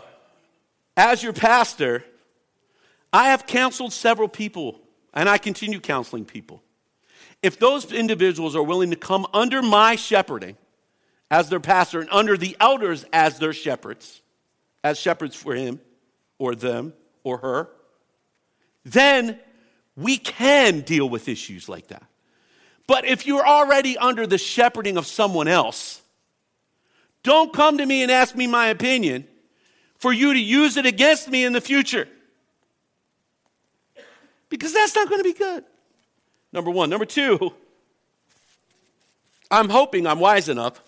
as 0.96 1.24
your 1.24 1.34
pastor, 1.34 2.04
I 3.16 3.30
have 3.30 3.48
counseled 3.48 3.94
several 3.94 4.28
people, 4.28 4.82
and 5.14 5.30
I 5.30 5.38
continue 5.38 5.80
counseling 5.80 6.26
people. 6.26 6.62
If 7.42 7.58
those 7.58 7.90
individuals 7.94 8.58
are 8.58 8.62
willing 8.62 8.90
to 8.90 8.98
come 8.98 9.26
under 9.34 9.62
my 9.62 9.96
shepherding 9.96 10.58
as 11.32 11.48
their 11.48 11.62
pastor 11.62 12.02
and 12.02 12.10
under 12.12 12.36
the 12.36 12.58
elders 12.60 13.06
as 13.14 13.40
their 13.40 13.54
shepherds, 13.54 14.22
as 14.84 15.00
shepherds 15.00 15.34
for 15.34 15.56
him 15.56 15.80
or 16.40 16.56
them 16.56 16.92
or 17.24 17.38
her, 17.38 17.70
then 18.84 19.40
we 19.96 20.18
can 20.18 20.82
deal 20.82 21.08
with 21.08 21.30
issues 21.30 21.70
like 21.70 21.88
that. 21.88 22.04
But 22.86 23.06
if 23.06 23.26
you're 23.26 23.48
already 23.48 23.98
under 23.98 24.28
the 24.28 24.38
shepherding 24.38 24.98
of 24.98 25.08
someone 25.08 25.48
else, 25.48 26.02
don't 27.24 27.54
come 27.54 27.78
to 27.78 27.86
me 27.86 28.04
and 28.04 28.12
ask 28.12 28.36
me 28.36 28.46
my 28.46 28.68
opinion 28.68 29.26
for 30.00 30.12
you 30.12 30.34
to 30.34 30.40
use 30.40 30.76
it 30.76 30.86
against 30.86 31.30
me 31.30 31.46
in 31.46 31.54
the 31.54 31.62
future. 31.62 32.10
Because 34.50 34.74
that's 34.74 34.96
not 34.96 35.10
going 35.10 35.20
to 35.20 35.24
be 35.24 35.34
good. 35.34 35.64
Number 36.54 36.72
one. 36.72 36.90
Number 36.90 37.06
two, 37.06 37.54
I'm 39.52 39.70
hoping 39.70 40.08
I'm 40.08 40.20
wise 40.20 40.50
enough 40.50 40.82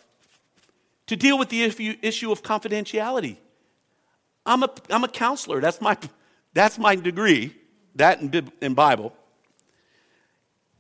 to 1.08 1.16
deal 1.16 1.38
with 1.38 1.50
the 1.50 1.64
issue 2.02 2.32
of 2.32 2.44
confidentiality. 2.44 3.38
I'm 4.46 4.64
a, 4.64 4.70
I'm 4.90 5.04
a 5.04 5.08
counselor. 5.08 5.60
That's 5.60 5.82
my, 5.82 5.98
that's 6.54 6.78
my 6.78 6.96
degree, 6.96 7.56
that 7.96 8.22
in, 8.22 8.52
in 8.62 8.74
Bible. 8.74 9.14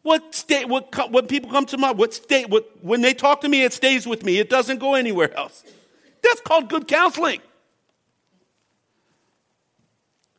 What 0.03 0.33
state, 0.33 0.69
what, 0.69 1.11
when 1.11 1.27
people 1.27 1.51
come 1.51 1.65
to 1.65 1.77
my, 1.77 1.91
what 1.91 2.13
state, 2.13 2.49
what, 2.49 2.65
when 2.81 3.01
they 3.01 3.13
talk 3.13 3.41
to 3.41 3.49
me, 3.49 3.63
it 3.63 3.73
stays 3.73 4.07
with 4.07 4.23
me. 4.23 4.37
It 4.37 4.49
doesn't 4.49 4.79
go 4.79 4.95
anywhere 4.95 5.35
else. 5.35 5.65
That's 6.23 6.39
called 6.41 6.69
good 6.69 6.87
counseling. 6.87 7.41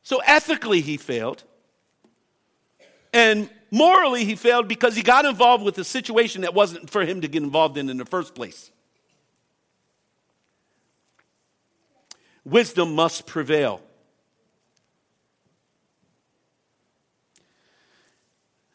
So 0.02 0.22
ethically, 0.24 0.80
he 0.80 0.96
failed. 0.96 1.44
And 3.18 3.50
morally, 3.72 4.24
he 4.24 4.36
failed 4.36 4.68
because 4.68 4.94
he 4.94 5.02
got 5.02 5.24
involved 5.24 5.64
with 5.64 5.76
a 5.78 5.82
situation 5.82 6.42
that 6.42 6.54
wasn't 6.54 6.88
for 6.88 7.04
him 7.04 7.22
to 7.22 7.26
get 7.26 7.42
involved 7.42 7.76
in 7.76 7.90
in 7.90 7.96
the 7.96 8.04
first 8.04 8.32
place. 8.32 8.70
Wisdom 12.44 12.94
must 12.94 13.26
prevail. 13.26 13.82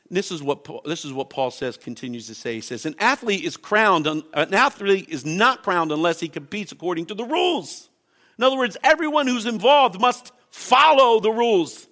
this 0.09 0.29
is 0.29 0.43
what 0.43 0.63
Paul, 0.63 0.81
this 0.85 1.05
is 1.05 1.11
what 1.11 1.31
Paul 1.31 1.49
says 1.49 1.75
continues 1.75 2.27
to 2.27 2.35
say. 2.35 2.53
He 2.53 2.61
says, 2.61 2.85
"An 2.85 2.93
athlete 2.99 3.43
is 3.43 3.57
crowned. 3.57 4.05
An 4.05 4.23
athlete 4.35 5.07
is 5.09 5.25
not 5.25 5.63
crowned 5.63 5.91
unless 5.91 6.19
he 6.19 6.27
competes 6.29 6.71
according 6.71 7.07
to 7.07 7.15
the 7.15 7.23
rules. 7.23 7.89
In 8.37 8.43
other 8.43 8.57
words, 8.57 8.77
everyone 8.83 9.25
who's 9.25 9.47
involved 9.47 9.99
must 9.99 10.31
follow 10.51 11.19
the 11.19 11.31
rules. 11.31 11.87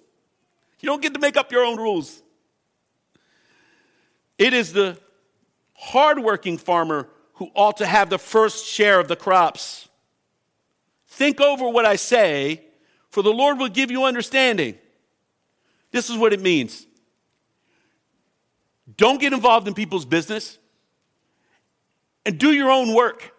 You 0.80 0.86
don't 0.86 1.02
get 1.02 1.14
to 1.14 1.18
make 1.18 1.36
up 1.36 1.50
your 1.50 1.64
own 1.64 1.78
rules. 1.78 2.21
It 4.42 4.54
is 4.54 4.72
the 4.72 4.98
hardworking 5.74 6.58
farmer 6.58 7.08
who 7.34 7.48
ought 7.54 7.76
to 7.76 7.86
have 7.86 8.10
the 8.10 8.18
first 8.18 8.66
share 8.66 8.98
of 8.98 9.06
the 9.06 9.14
crops. 9.14 9.88
Think 11.06 11.40
over 11.40 11.68
what 11.68 11.86
I 11.86 11.94
say, 11.94 12.64
for 13.08 13.22
the 13.22 13.32
Lord 13.32 13.60
will 13.60 13.68
give 13.68 13.92
you 13.92 14.02
understanding. 14.02 14.76
This 15.92 16.10
is 16.10 16.18
what 16.18 16.32
it 16.32 16.40
means. 16.40 16.88
Don't 18.96 19.20
get 19.20 19.32
involved 19.32 19.68
in 19.68 19.74
people's 19.74 20.04
business 20.04 20.58
and 22.26 22.36
do 22.36 22.50
your 22.50 22.68
own 22.68 22.92
work. 22.96 23.32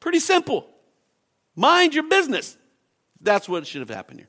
Pretty 0.00 0.18
simple. 0.18 0.68
Mind 1.54 1.94
your 1.94 2.08
business. 2.08 2.56
That's 3.20 3.48
what 3.48 3.64
should 3.64 3.80
have 3.80 3.90
happened 3.90 4.18
here. 4.18 4.28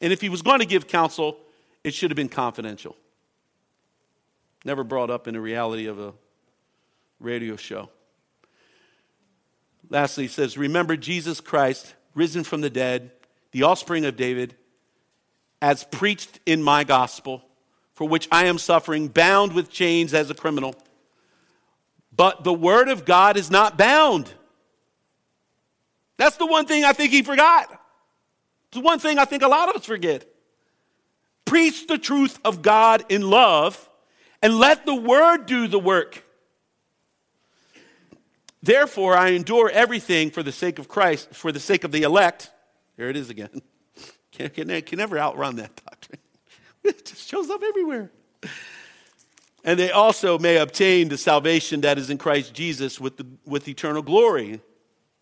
And 0.00 0.12
if 0.12 0.20
he 0.20 0.28
was 0.28 0.42
going 0.42 0.58
to 0.58 0.66
give 0.66 0.88
counsel, 0.88 1.38
it 1.86 1.94
should 1.94 2.10
have 2.10 2.16
been 2.16 2.28
confidential. 2.28 2.96
Never 4.64 4.82
brought 4.82 5.08
up 5.08 5.28
in 5.28 5.34
the 5.34 5.40
reality 5.40 5.86
of 5.86 6.00
a 6.00 6.14
radio 7.20 7.54
show. 7.54 7.90
Lastly, 9.88 10.24
he 10.24 10.28
says, 10.28 10.58
Remember 10.58 10.96
Jesus 10.96 11.40
Christ, 11.40 11.94
risen 12.12 12.42
from 12.42 12.60
the 12.60 12.70
dead, 12.70 13.12
the 13.52 13.62
offspring 13.62 14.04
of 14.04 14.16
David 14.16 14.56
as 15.62 15.84
preached 15.84 16.40
in 16.44 16.60
my 16.60 16.82
gospel, 16.82 17.44
for 17.94 18.08
which 18.08 18.26
I 18.32 18.46
am 18.46 18.58
suffering, 18.58 19.06
bound 19.06 19.52
with 19.52 19.70
chains 19.70 20.12
as 20.12 20.28
a 20.28 20.34
criminal. 20.34 20.74
But 22.10 22.42
the 22.42 22.52
word 22.52 22.88
of 22.88 23.04
God 23.04 23.36
is 23.36 23.48
not 23.48 23.78
bound. 23.78 24.28
That's 26.16 26.36
the 26.36 26.46
one 26.46 26.66
thing 26.66 26.84
I 26.84 26.92
think 26.94 27.12
he 27.12 27.22
forgot. 27.22 27.70
It's 27.70 28.78
the 28.78 28.80
one 28.80 28.98
thing 28.98 29.20
I 29.20 29.24
think 29.24 29.44
a 29.44 29.48
lot 29.48 29.68
of 29.68 29.76
us 29.76 29.84
forget. 29.84 30.26
Preach 31.46 31.86
the 31.86 31.96
truth 31.96 32.38
of 32.44 32.60
God 32.60 33.04
in 33.08 33.30
love 33.30 33.88
and 34.42 34.58
let 34.58 34.84
the 34.84 34.94
word 34.94 35.46
do 35.46 35.66
the 35.66 35.78
work. 35.78 36.22
Therefore, 38.62 39.16
I 39.16 39.28
endure 39.28 39.70
everything 39.70 40.30
for 40.30 40.42
the 40.42 40.52
sake 40.52 40.78
of 40.78 40.88
Christ, 40.88 41.32
for 41.32 41.52
the 41.52 41.60
sake 41.60 41.84
of 41.84 41.92
the 41.92 42.02
elect. 42.02 42.50
Here 42.96 43.08
it 43.08 43.16
is 43.16 43.30
again. 43.30 43.62
Can, 44.32 44.50
can, 44.50 44.82
can 44.82 44.98
never 44.98 45.18
outrun 45.18 45.56
that 45.56 45.80
doctrine. 45.82 46.18
It 46.84 47.06
just 47.06 47.26
shows 47.26 47.48
up 47.48 47.62
everywhere. 47.62 48.10
And 49.64 49.78
they 49.78 49.90
also 49.90 50.38
may 50.38 50.58
obtain 50.58 51.08
the 51.08 51.16
salvation 51.16 51.80
that 51.80 51.96
is 51.96 52.10
in 52.10 52.18
Christ 52.18 52.52
Jesus 52.52 53.00
with, 53.00 53.16
the, 53.16 53.26
with 53.46 53.66
eternal 53.66 54.02
glory. 54.02 54.60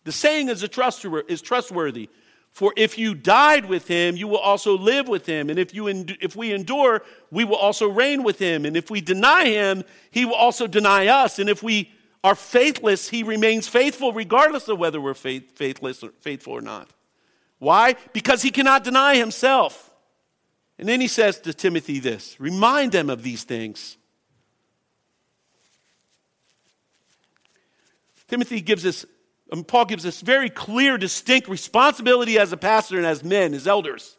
The 0.03 0.11
saying 0.11 0.49
is, 0.49 0.61
a 0.63 0.67
trustworthy, 0.67 1.31
is 1.31 1.41
trustworthy. 1.41 2.09
For 2.55 2.73
if 2.77 2.97
you 2.97 3.15
died 3.15 3.65
with 3.65 3.89
him, 3.89 4.15
you 4.15 4.29
will 4.29 4.37
also 4.37 4.77
live 4.77 5.09
with 5.09 5.25
him. 5.25 5.49
And 5.49 5.59
if, 5.59 5.73
you 5.73 5.87
if 5.89 6.37
we 6.37 6.53
endure, 6.53 7.01
we 7.29 7.43
will 7.43 7.57
also 7.57 7.89
reign 7.89 8.23
with 8.23 8.39
him. 8.39 8.63
And 8.63 8.77
if 8.77 8.89
we 8.89 9.01
deny 9.01 9.47
him, 9.47 9.83
he 10.09 10.23
will 10.23 10.35
also 10.35 10.65
deny 10.65 11.07
us. 11.07 11.37
And 11.37 11.49
if 11.49 11.61
we 11.61 11.91
are 12.23 12.33
faithless, 12.33 13.09
he 13.09 13.23
remains 13.23 13.67
faithful, 13.67 14.13
regardless 14.13 14.69
of 14.69 14.79
whether 14.79 15.01
we're 15.01 15.15
faith, 15.15 15.57
faithless 15.57 16.01
or 16.01 16.11
faithful 16.21 16.53
or 16.53 16.61
not. 16.61 16.89
Why? 17.59 17.97
Because 18.13 18.41
he 18.41 18.51
cannot 18.51 18.85
deny 18.85 19.17
himself. 19.17 19.91
And 20.79 20.87
then 20.87 21.01
he 21.01 21.09
says 21.09 21.41
to 21.41 21.53
Timothy 21.53 21.99
this 21.99 22.39
remind 22.39 22.93
them 22.93 23.09
of 23.09 23.21
these 23.21 23.43
things. 23.43 23.97
Timothy 28.29 28.61
gives 28.61 28.85
us, 28.85 29.05
um, 29.51 29.63
Paul 29.63 29.85
gives 29.85 30.05
us 30.05 30.21
very 30.21 30.49
clear, 30.49 30.97
distinct 30.97 31.47
responsibility 31.47 32.39
as 32.39 32.51
a 32.51 32.57
pastor 32.57 32.97
and 32.97 33.05
as 33.05 33.23
men, 33.23 33.53
as 33.53 33.67
elders. 33.67 34.17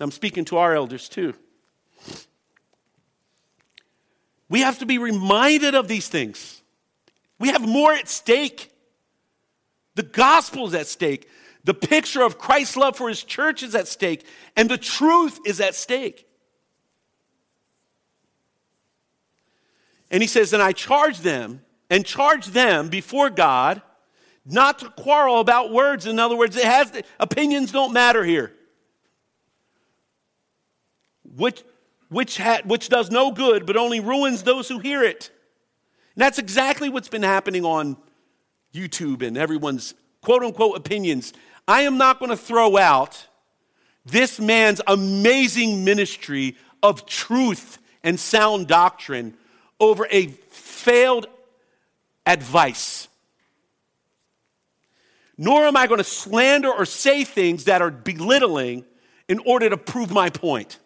I'm 0.00 0.10
speaking 0.10 0.44
to 0.46 0.58
our 0.58 0.74
elders 0.74 1.08
too. 1.08 1.34
We 4.48 4.60
have 4.60 4.78
to 4.80 4.86
be 4.86 4.98
reminded 4.98 5.74
of 5.74 5.88
these 5.88 6.08
things. 6.08 6.62
We 7.38 7.48
have 7.48 7.66
more 7.66 7.92
at 7.92 8.08
stake. 8.08 8.70
The 9.94 10.02
gospel 10.02 10.66
is 10.66 10.74
at 10.74 10.86
stake. 10.86 11.28
The 11.64 11.74
picture 11.74 12.22
of 12.22 12.38
Christ's 12.38 12.76
love 12.76 12.96
for 12.96 13.08
his 13.08 13.24
church 13.24 13.62
is 13.62 13.74
at 13.74 13.88
stake, 13.88 14.26
and 14.54 14.68
the 14.68 14.78
truth 14.78 15.40
is 15.46 15.60
at 15.60 15.74
stake. 15.74 16.28
And 20.10 20.22
he 20.22 20.26
says, 20.26 20.52
And 20.52 20.62
I 20.62 20.72
charge 20.72 21.20
them, 21.20 21.62
and 21.88 22.04
charge 22.04 22.48
them 22.48 22.88
before 22.88 23.30
God 23.30 23.80
not 24.46 24.80
to 24.80 24.90
quarrel 24.90 25.40
about 25.40 25.72
words. 25.72 26.06
In 26.06 26.18
other 26.18 26.36
words, 26.36 26.56
it 26.56 26.64
has 26.64 26.92
opinions 27.18 27.72
don't 27.72 27.92
matter 27.92 28.24
here. 28.24 28.52
Which, 31.36 31.62
which, 32.08 32.36
ha, 32.38 32.60
which 32.64 32.88
does 32.88 33.10
no 33.10 33.32
good, 33.32 33.66
but 33.66 33.76
only 33.76 34.00
ruins 34.00 34.42
those 34.42 34.68
who 34.68 34.78
hear 34.78 35.02
it. 35.02 35.30
And 36.14 36.22
that's 36.22 36.38
exactly 36.38 36.88
what's 36.88 37.08
been 37.08 37.22
happening 37.22 37.64
on 37.64 37.96
YouTube 38.72 39.22
and 39.22 39.36
everyone's 39.36 39.94
quote 40.20 40.42
unquote 40.42 40.76
opinions. 40.76 41.32
I 41.66 41.82
am 41.82 41.96
not 41.96 42.18
going 42.18 42.30
to 42.30 42.36
throw 42.36 42.76
out 42.76 43.26
this 44.04 44.38
man's 44.38 44.80
amazing 44.86 45.84
ministry 45.84 46.56
of 46.82 47.06
truth 47.06 47.78
and 48.02 48.20
sound 48.20 48.66
doctrine 48.66 49.34
over 49.80 50.06
a 50.10 50.26
failed 50.26 51.26
advice. 52.26 53.08
Nor 55.36 55.66
am 55.66 55.76
I 55.76 55.86
going 55.86 55.98
to 55.98 56.04
slander 56.04 56.70
or 56.70 56.84
say 56.84 57.24
things 57.24 57.64
that 57.64 57.82
are 57.82 57.90
belittling 57.90 58.84
in 59.28 59.38
order 59.40 59.68
to 59.70 59.76
prove 59.76 60.10
my 60.10 60.30
point. 60.30 60.78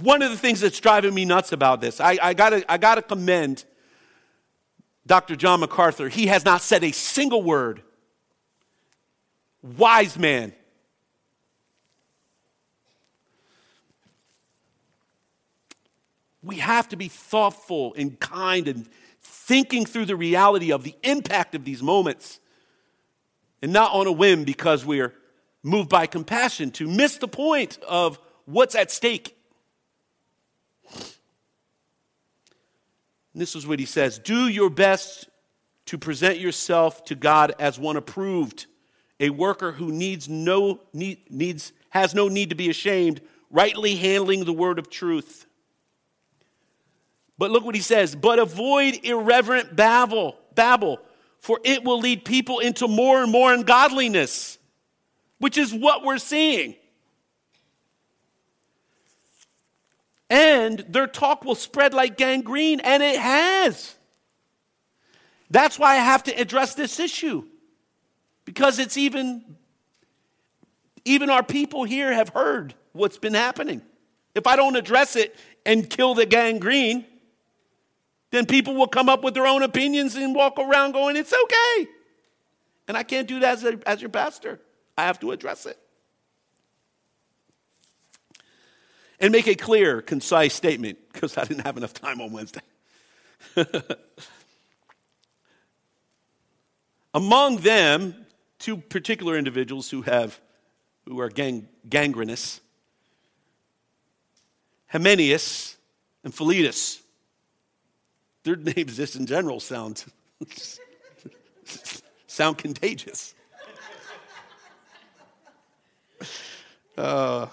One 0.00 0.22
of 0.22 0.30
the 0.30 0.36
things 0.36 0.60
that's 0.60 0.80
driving 0.80 1.14
me 1.14 1.24
nuts 1.24 1.52
about 1.52 1.80
this, 1.80 2.00
I, 2.00 2.18
I, 2.20 2.34
gotta, 2.34 2.70
I 2.70 2.78
gotta 2.78 3.02
commend 3.02 3.64
Dr. 5.06 5.36
John 5.36 5.60
MacArthur. 5.60 6.08
He 6.08 6.26
has 6.26 6.44
not 6.44 6.62
said 6.62 6.82
a 6.82 6.92
single 6.92 7.42
word. 7.42 7.82
Wise 9.62 10.18
man. 10.18 10.52
We 16.42 16.56
have 16.56 16.88
to 16.90 16.96
be 16.96 17.08
thoughtful 17.08 17.94
and 17.96 18.18
kind 18.20 18.68
and 18.68 18.88
thinking 19.46 19.84
through 19.84 20.06
the 20.06 20.16
reality 20.16 20.72
of 20.72 20.84
the 20.84 20.94
impact 21.02 21.54
of 21.54 21.64
these 21.64 21.82
moments 21.82 22.40
and 23.60 23.72
not 23.72 23.92
on 23.92 24.06
a 24.06 24.12
whim 24.12 24.42
because 24.44 24.86
we're 24.86 25.12
moved 25.62 25.90
by 25.90 26.06
compassion 26.06 26.70
to 26.70 26.88
miss 26.88 27.18
the 27.18 27.28
point 27.28 27.78
of 27.86 28.18
what's 28.46 28.74
at 28.74 28.90
stake. 28.90 29.36
And 30.94 31.02
this 33.34 33.54
is 33.54 33.66
what 33.66 33.78
he 33.78 33.84
says 33.84 34.18
Do 34.18 34.48
your 34.48 34.70
best 34.70 35.28
to 35.86 35.98
present 35.98 36.38
yourself 36.38 37.04
to 37.04 37.14
God 37.14 37.54
as 37.58 37.78
one 37.78 37.98
approved, 37.98 38.64
a 39.20 39.28
worker 39.28 39.72
who 39.72 39.92
needs 39.92 40.26
no, 40.26 40.80
need, 40.94 41.18
needs, 41.30 41.74
has 41.90 42.14
no 42.14 42.28
need 42.28 42.48
to 42.48 42.56
be 42.56 42.70
ashamed, 42.70 43.20
rightly 43.50 43.96
handling 43.96 44.46
the 44.46 44.54
word 44.54 44.78
of 44.78 44.88
truth. 44.88 45.44
But 47.36 47.50
look 47.50 47.64
what 47.64 47.74
he 47.74 47.80
says, 47.80 48.14
but 48.14 48.38
avoid 48.38 49.00
irreverent 49.02 49.74
babble, 49.74 50.36
babble, 50.54 51.00
for 51.40 51.60
it 51.64 51.84
will 51.84 51.98
lead 51.98 52.24
people 52.24 52.60
into 52.60 52.86
more 52.86 53.22
and 53.22 53.30
more 53.30 53.52
ungodliness, 53.52 54.58
which 55.38 55.58
is 55.58 55.74
what 55.74 56.04
we're 56.04 56.18
seeing. 56.18 56.76
And 60.30 60.78
their 60.88 61.06
talk 61.06 61.44
will 61.44 61.54
spread 61.54 61.92
like 61.92 62.16
gangrene, 62.16 62.80
and 62.80 63.02
it 63.02 63.18
has. 63.18 63.96
That's 65.50 65.78
why 65.78 65.92
I 65.92 65.96
have 65.96 66.22
to 66.24 66.32
address 66.32 66.74
this 66.74 66.98
issue. 66.98 67.44
Because 68.44 68.78
it's 68.78 68.96
even, 68.96 69.56
even 71.04 71.30
our 71.30 71.42
people 71.42 71.84
here 71.84 72.12
have 72.12 72.30
heard 72.30 72.74
what's 72.92 73.18
been 73.18 73.34
happening. 73.34 73.82
If 74.34 74.46
I 74.46 74.56
don't 74.56 74.76
address 74.76 75.16
it 75.16 75.36
and 75.66 75.88
kill 75.88 76.14
the 76.14 76.26
gangrene, 76.26 77.04
then 78.34 78.46
people 78.46 78.74
will 78.74 78.88
come 78.88 79.08
up 79.08 79.22
with 79.22 79.32
their 79.34 79.46
own 79.46 79.62
opinions 79.62 80.16
and 80.16 80.34
walk 80.34 80.58
around 80.58 80.90
going, 80.90 81.14
it's 81.14 81.32
okay. 81.32 81.86
And 82.88 82.96
I 82.96 83.04
can't 83.04 83.28
do 83.28 83.38
that 83.38 83.58
as, 83.58 83.64
a, 83.64 83.78
as 83.88 84.00
your 84.00 84.10
pastor. 84.10 84.60
I 84.98 85.04
have 85.04 85.20
to 85.20 85.30
address 85.30 85.66
it. 85.66 85.78
And 89.20 89.30
make 89.30 89.46
a 89.46 89.54
clear, 89.54 90.02
concise 90.02 90.52
statement, 90.52 90.98
because 91.12 91.38
I 91.38 91.44
didn't 91.44 91.64
have 91.64 91.76
enough 91.76 91.94
time 91.94 92.20
on 92.20 92.32
Wednesday. 92.32 92.60
Among 97.14 97.58
them, 97.58 98.26
two 98.58 98.78
particular 98.78 99.38
individuals 99.38 99.88
who 99.88 100.02
have 100.02 100.40
who 101.06 101.20
are 101.20 101.28
gang, 101.28 101.68
gangrenous, 101.88 102.60
Hymenaeus 104.88 105.76
and 106.24 106.34
Philetus. 106.34 107.03
Their 108.44 108.56
names 108.56 108.96
just 108.96 109.16
in 109.16 109.26
general 109.26 109.58
sound, 109.58 110.04
sound 112.26 112.58
contagious. 112.58 113.34
Uh, 116.96 117.46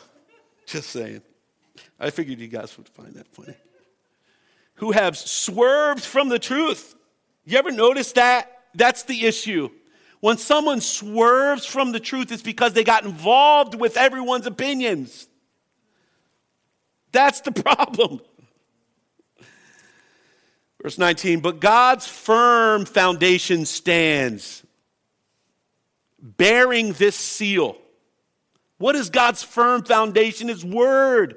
just 0.66 0.90
saying. 0.90 1.22
I 2.00 2.10
figured 2.10 2.40
you 2.40 2.48
guys 2.48 2.78
would 2.78 2.90
find 2.90 3.14
that 3.16 3.28
funny. 3.28 3.56
Who 4.76 4.92
have 4.92 5.18
swerved 5.18 6.04
from 6.04 6.30
the 6.30 6.40
truth. 6.40 6.96
You 7.46 7.58
ever 7.58 7.72
notice 7.72 8.12
that? 8.14 8.64
That's 8.76 9.04
the 9.04 9.26
issue. 9.26 9.70
When 10.20 10.38
someone 10.38 10.82
swerves 10.82 11.66
from 11.66 11.92
the 11.92 12.00
truth, 12.00 12.32
it's 12.32 12.44
because 12.44 12.74
they 12.74 12.84
got 12.84 13.06
involved 13.06 13.76
with 13.76 13.98
everyone's 13.98 14.46
opinions. 14.46 15.28
That's 17.12 17.42
the 17.42 17.52
problem. 17.64 18.22
Verse 20.82 20.98
19, 20.98 21.42
but 21.42 21.60
God's 21.60 22.08
firm 22.08 22.86
foundation 22.86 23.66
stands, 23.66 24.66
bearing 26.20 26.94
this 26.94 27.16
seal. 27.16 27.78
What 28.80 28.96
is 28.96 29.12
God's 29.12 29.44
firm 29.44 29.84
foundation? 29.84 30.48
His 30.48 30.66
word. 30.66 31.36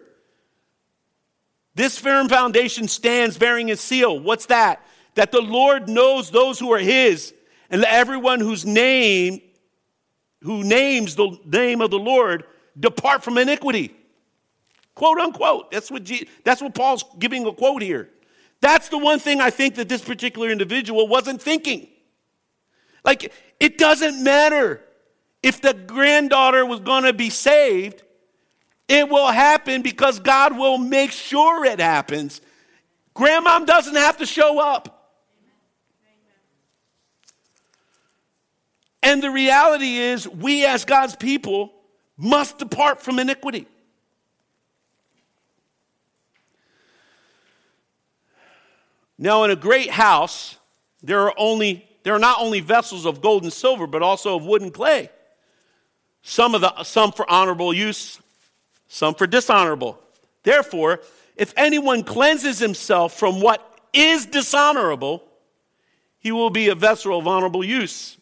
This 1.75 1.99
firm 1.99 2.29
foundation 2.29 2.89
stands 2.89 3.37
bearing 3.37 3.69
his 3.69 3.81
seal. 3.81 4.19
What's 4.19 4.47
that? 4.47 4.81
That 5.15 5.31
the 5.31 5.43
Lord 5.43 5.91
knows 5.91 6.31
those 6.31 6.59
who 6.59 6.73
are 6.73 6.79
his, 6.79 7.35
and 7.69 7.85
everyone 7.85 8.41
whose 8.41 8.65
name, 8.65 9.43
who 10.43 10.65
names 10.65 11.17
the 11.17 11.39
name 11.45 11.83
of 11.83 11.91
the 11.91 11.99
Lord, 11.99 12.45
depart 12.79 13.23
from 13.23 13.37
iniquity. 13.37 13.95
Quote 14.95 15.19
unquote. 15.19 15.71
That's 15.71 15.91
what, 15.91 16.05
G, 16.05 16.29
that's 16.45 16.63
what 16.63 16.75
Paul's 16.75 17.05
giving 17.19 17.45
a 17.47 17.53
quote 17.53 17.83
here. 17.83 18.09
That's 18.61 18.89
the 18.89 18.99
one 18.99 19.19
thing 19.19 19.41
I 19.41 19.51
think 19.51 19.75
that 19.77 19.89
this 19.89 20.03
particular 20.03 20.51
individual 20.51 21.07
wasn't 21.07 21.43
thinking. 21.43 21.89
Like, 23.05 23.33
it 23.61 23.79
doesn't 23.79 24.23
matter 24.23 24.81
if 25.43 25.61
the 25.61 25.75
granddaughter 25.75 26.65
was 26.65 26.81
going 26.81 27.05
to 27.05 27.13
be 27.13 27.29
saved, 27.29 28.03
it 28.89 29.09
will 29.09 29.29
happen 29.29 29.83
because 29.83 30.19
God 30.19 30.57
will 30.57 30.79
make 30.79 31.13
sure 31.13 31.65
it 31.67 31.81
happens. 31.81 32.41
Grandmom 33.15 33.67
doesn't 33.67 33.95
have 33.95 34.17
to 34.19 34.27
show 34.27 34.59
up. 34.59 35.13
And 39.03 39.23
the 39.23 39.31
reality 39.31 39.97
is, 39.97 40.27
we 40.27 40.65
as 40.65 40.87
God's 40.87 41.15
people 41.15 41.75
must 42.17 42.59
depart 42.59 43.03
from 43.03 43.19
iniquity. 43.19 43.67
Now, 49.19 49.45
in 49.45 49.51
a 49.51 49.57
great 49.57 49.91
house, 49.91 50.57
there 51.03 51.21
are 51.21 51.35
only 51.37 51.87
there 52.03 52.15
are 52.15 52.19
not 52.19 52.41
only 52.41 52.61
vessels 52.61 53.07
of 53.07 53.21
gold 53.21 53.45
and 53.45 53.53
silver, 53.53 53.87
but 53.87 54.03
also 54.03 54.37
of 54.37 54.45
wood 54.45 54.63
and 54.63 54.73
clay. 54.73 55.11
Some 56.23 56.55
of 56.55 56.61
the 56.61 56.83
some 56.85 57.13
for 57.13 57.31
honorable 57.31 57.73
use, 57.73 58.21
some 58.89 59.15
for 59.15 59.27
dishonorable. 59.27 59.99
Therefore, 60.43 61.01
if 61.37 61.53
anyone 61.57 62.03
cleanses 62.05 62.59
himself 62.59 63.15
from 63.19 63.41
what 63.41 63.79
is 63.93 64.27
dishonorable, 64.27 65.23
he 66.19 66.33
will 66.33 66.51
be 66.51 66.69
a 66.69 66.75
vessel 66.75 67.19
of 67.19 67.27
honorable 67.27 67.65
use, 67.65 68.19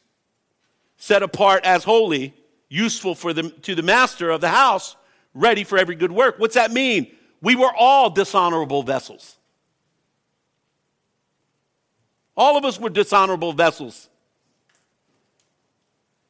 set 0.97 1.23
apart 1.23 1.65
as 1.65 1.85
holy, 1.85 2.35
useful 2.69 3.15
for 3.15 3.33
the, 3.33 3.51
to 3.51 3.75
the 3.75 3.83
master 3.83 4.31
of 4.31 4.41
the 4.41 4.49
house, 4.49 4.97
ready 5.35 5.65
for 5.65 5.79
every 5.79 5.95
good 5.95 6.13
work. 6.13 6.39
What's 6.39 6.55
that 6.55 6.73
mean? 6.73 7.11
We 7.41 7.57
were 7.57 7.73
all 7.75 8.11
dishonorable 8.11 8.83
vessels. 8.83 9.37
All 12.37 12.57
of 12.57 12.65
us 12.65 12.81
were 12.81 12.91
dishonorable 12.91 13.53
vessels. 13.53 14.09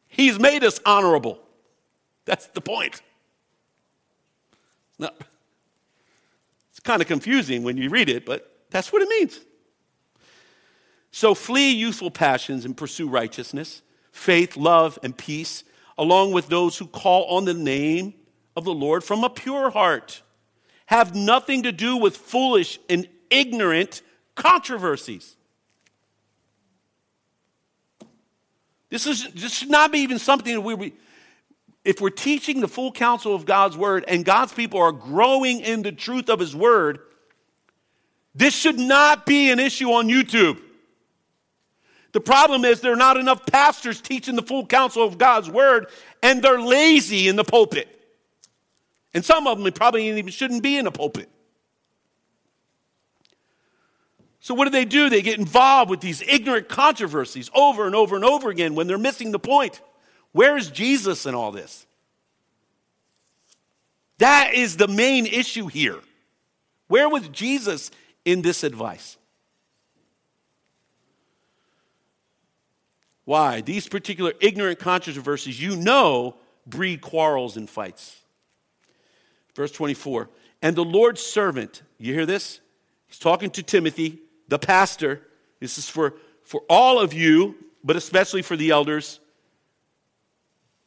He's 0.08 0.38
made 0.38 0.64
us 0.64 0.80
honorable. 0.84 1.40
That's 2.24 2.46
the 2.48 2.60
point. 2.60 3.00
Now, 4.98 5.10
it's 6.70 6.80
kind 6.80 7.00
of 7.00 7.08
confusing 7.08 7.62
when 7.62 7.76
you 7.76 7.88
read 7.88 8.08
it, 8.08 8.26
but 8.26 8.50
that's 8.70 8.92
what 8.92 9.02
it 9.02 9.08
means. 9.08 9.40
So 11.10 11.34
flee 11.34 11.70
youthful 11.70 12.10
passions 12.10 12.64
and 12.64 12.76
pursue 12.76 13.08
righteousness, 13.08 13.82
faith, 14.12 14.56
love, 14.56 14.98
and 15.02 15.16
peace, 15.16 15.64
along 15.98 16.32
with 16.32 16.48
those 16.48 16.78
who 16.78 16.86
call 16.86 17.24
on 17.36 17.44
the 17.44 17.54
name 17.54 18.14
of 18.56 18.64
the 18.64 18.74
Lord 18.74 19.04
from 19.04 19.24
a 19.24 19.30
pure 19.30 19.70
heart. 19.70 20.22
Have 20.86 21.14
nothing 21.14 21.62
to 21.62 21.72
do 21.72 21.96
with 21.96 22.16
foolish 22.16 22.78
and 22.88 23.08
ignorant 23.30 24.02
controversies 24.34 25.36
This, 28.92 29.06
is, 29.06 29.26
this 29.32 29.54
should 29.54 29.70
not 29.70 29.90
be 29.90 30.00
even 30.00 30.18
something 30.18 30.52
that 30.54 30.60
we, 30.60 30.92
if 31.82 32.02
we're 32.02 32.10
teaching 32.10 32.60
the 32.60 32.68
full 32.68 32.92
counsel 32.92 33.34
of 33.34 33.46
God's 33.46 33.74
word 33.74 34.04
and 34.06 34.22
God's 34.22 34.52
people 34.52 34.80
are 34.80 34.92
growing 34.92 35.60
in 35.60 35.80
the 35.80 35.92
truth 35.92 36.28
of 36.28 36.38
his 36.38 36.54
word, 36.54 36.98
this 38.34 38.54
should 38.54 38.78
not 38.78 39.24
be 39.24 39.50
an 39.50 39.58
issue 39.58 39.88
on 39.92 40.08
YouTube. 40.08 40.60
The 42.12 42.20
problem 42.20 42.66
is 42.66 42.82
there 42.82 42.92
are 42.92 42.96
not 42.96 43.16
enough 43.16 43.46
pastors 43.46 43.98
teaching 43.98 44.36
the 44.36 44.42
full 44.42 44.66
counsel 44.66 45.04
of 45.04 45.16
God's 45.16 45.48
word, 45.48 45.86
and 46.22 46.42
they're 46.42 46.60
lazy 46.60 47.28
in 47.28 47.36
the 47.36 47.44
pulpit. 47.44 47.88
And 49.14 49.24
some 49.24 49.46
of 49.46 49.58
them 49.58 49.72
probably 49.72 50.06
even 50.10 50.28
shouldn't 50.28 50.62
be 50.62 50.76
in 50.76 50.84
the 50.84 50.90
pulpit. 50.90 51.30
So, 54.42 54.54
what 54.54 54.64
do 54.64 54.70
they 54.70 54.84
do? 54.84 55.08
They 55.08 55.22
get 55.22 55.38
involved 55.38 55.88
with 55.88 56.00
these 56.00 56.20
ignorant 56.20 56.68
controversies 56.68 57.48
over 57.54 57.86
and 57.86 57.94
over 57.94 58.16
and 58.16 58.24
over 58.24 58.50
again 58.50 58.74
when 58.74 58.88
they're 58.88 58.98
missing 58.98 59.30
the 59.30 59.38
point. 59.38 59.80
Where 60.32 60.56
is 60.56 60.68
Jesus 60.68 61.26
in 61.26 61.34
all 61.36 61.52
this? 61.52 61.86
That 64.18 64.52
is 64.54 64.76
the 64.76 64.88
main 64.88 65.26
issue 65.26 65.68
here. 65.68 66.00
Where 66.88 67.08
was 67.08 67.28
Jesus 67.28 67.92
in 68.24 68.42
this 68.42 68.64
advice? 68.64 69.16
Why? 73.24 73.60
These 73.60 73.86
particular 73.86 74.32
ignorant 74.40 74.80
controversies, 74.80 75.62
you 75.62 75.76
know, 75.76 76.34
breed 76.66 77.00
quarrels 77.00 77.56
and 77.56 77.70
fights. 77.70 78.16
Verse 79.54 79.70
24. 79.70 80.28
And 80.62 80.74
the 80.74 80.84
Lord's 80.84 81.20
servant, 81.20 81.82
you 81.98 82.12
hear 82.12 82.26
this? 82.26 82.60
He's 83.06 83.20
talking 83.20 83.50
to 83.50 83.62
Timothy, 83.62 84.18
the 84.52 84.58
pastor. 84.58 85.22
This 85.60 85.78
is 85.78 85.88
for, 85.88 86.12
for 86.42 86.60
all 86.68 87.00
of 87.00 87.14
you, 87.14 87.56
but 87.82 87.96
especially 87.96 88.42
for 88.42 88.54
the 88.54 88.70
elders 88.70 89.18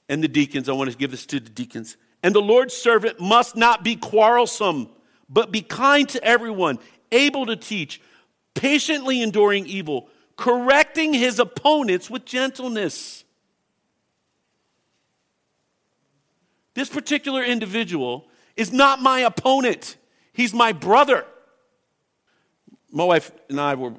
and 0.08 0.24
the 0.24 0.28
deacons. 0.28 0.70
I 0.70 0.74
want 0.74 0.92
to 0.92 0.96
give 0.96 1.10
this 1.10 1.26
to 1.26 1.40
the 1.40 1.50
deacons. 1.50 1.98
And 2.22 2.36
the 2.36 2.42
Lord's 2.42 2.76
servant 2.76 3.20
must 3.20 3.56
not 3.56 3.84
be 3.84 3.96
quarrelsome, 3.96 4.90
but 5.28 5.52
be 5.52 5.64
kind 5.64 6.08
to 6.10 6.24
everyone, 6.24 6.78
able 7.12 7.48
to 7.48 7.56
teach, 7.56 8.02
patiently 8.54 9.24
enduring 9.24 9.66
evil, 9.66 10.10
correcting 10.38 11.16
his 11.16 11.40
opponents 11.40 12.08
with 12.08 12.24
gentleness. 12.24 13.24
This 16.76 16.90
particular 16.90 17.44
individual 17.44 18.28
is 18.56 18.72
not 18.72 19.02
my 19.02 19.22
opponent, 19.22 19.98
he's 20.34 20.54
my 20.54 20.72
brother. 20.72 21.26
My 22.96 23.04
wife 23.04 23.30
and 23.50 23.60
I 23.60 23.76
were 23.76 23.94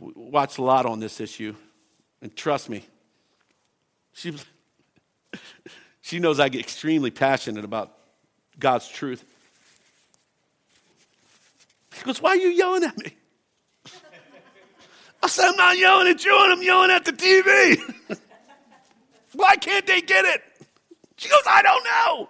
watched 0.00 0.56
a 0.56 0.62
lot 0.62 0.86
on 0.86 1.00
this 1.00 1.20
issue, 1.20 1.54
and 2.22 2.34
trust 2.34 2.70
me, 2.70 2.82
she, 4.14 4.34
she 6.00 6.18
knows 6.18 6.40
I 6.40 6.48
get 6.48 6.62
extremely 6.62 7.10
passionate 7.10 7.62
about 7.62 7.92
God's 8.58 8.88
truth. 8.88 9.22
She 11.92 12.02
goes, 12.04 12.22
Why 12.22 12.30
are 12.30 12.36
you 12.36 12.48
yelling 12.48 12.84
at 12.84 12.96
me? 12.96 13.14
I 15.22 15.28
said, 15.28 15.50
I'm 15.50 15.56
not 15.56 15.76
yelling 15.76 16.08
at 16.08 16.24
you, 16.24 16.34
and 16.42 16.52
I'm 16.54 16.62
yelling 16.62 16.90
at 16.90 17.04
the 17.04 17.12
TV. 17.12 18.18
Why 19.34 19.56
can't 19.56 19.86
they 19.86 20.00
get 20.00 20.24
it? 20.24 20.42
She 21.18 21.28
goes, 21.28 21.42
I 21.46 21.60
don't 21.60 21.84
know. 21.84 22.28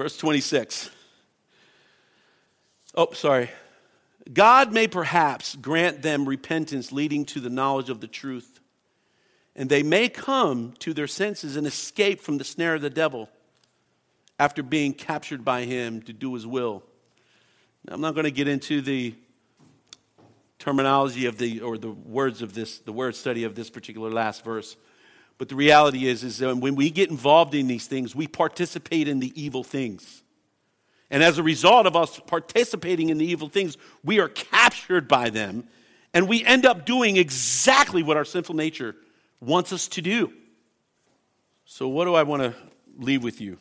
Verse 0.00 0.16
26. 0.16 0.88
Oh, 2.94 3.12
sorry. 3.12 3.50
God 4.32 4.72
may 4.72 4.88
perhaps 4.88 5.54
grant 5.56 6.00
them 6.00 6.26
repentance 6.26 6.90
leading 6.90 7.26
to 7.26 7.38
the 7.38 7.50
knowledge 7.50 7.90
of 7.90 8.00
the 8.00 8.06
truth, 8.06 8.60
and 9.54 9.68
they 9.68 9.82
may 9.82 10.08
come 10.08 10.72
to 10.78 10.94
their 10.94 11.06
senses 11.06 11.54
and 11.54 11.66
escape 11.66 12.22
from 12.22 12.38
the 12.38 12.44
snare 12.44 12.76
of 12.76 12.80
the 12.80 12.88
devil 12.88 13.28
after 14.38 14.62
being 14.62 14.94
captured 14.94 15.44
by 15.44 15.64
him 15.64 16.00
to 16.00 16.14
do 16.14 16.32
his 16.32 16.46
will. 16.46 16.82
Now, 17.86 17.92
I'm 17.92 18.00
not 18.00 18.14
going 18.14 18.24
to 18.24 18.30
get 18.30 18.48
into 18.48 18.80
the 18.80 19.14
terminology 20.58 21.26
of 21.26 21.36
the 21.36 21.60
or 21.60 21.76
the 21.76 21.90
words 21.90 22.40
of 22.40 22.54
this 22.54 22.78
the 22.78 22.92
word 22.92 23.14
study 23.14 23.44
of 23.44 23.54
this 23.54 23.68
particular 23.68 24.10
last 24.10 24.44
verse 24.44 24.76
but 25.40 25.48
the 25.48 25.56
reality 25.56 26.06
is, 26.06 26.22
is 26.22 26.36
that 26.36 26.54
when 26.58 26.74
we 26.74 26.90
get 26.90 27.08
involved 27.08 27.54
in 27.54 27.66
these 27.66 27.86
things, 27.86 28.14
we 28.14 28.26
participate 28.26 29.08
in 29.08 29.20
the 29.20 29.32
evil 29.42 29.64
things. 29.64 30.22
And 31.10 31.22
as 31.22 31.38
a 31.38 31.42
result 31.42 31.86
of 31.86 31.96
us 31.96 32.20
participating 32.26 33.08
in 33.08 33.16
the 33.16 33.24
evil 33.24 33.48
things, 33.48 33.78
we 34.04 34.20
are 34.20 34.28
captured 34.28 35.08
by 35.08 35.30
them, 35.30 35.66
and 36.12 36.28
we 36.28 36.44
end 36.44 36.66
up 36.66 36.84
doing 36.84 37.16
exactly 37.16 38.02
what 38.02 38.18
our 38.18 38.24
sinful 38.26 38.54
nature 38.54 38.94
wants 39.40 39.72
us 39.72 39.88
to 39.88 40.02
do. 40.02 40.30
So, 41.64 41.88
what 41.88 42.04
do 42.04 42.14
I 42.14 42.22
want 42.22 42.42
to 42.42 42.54
leave 42.98 43.24
with 43.24 43.40
you? 43.40 43.56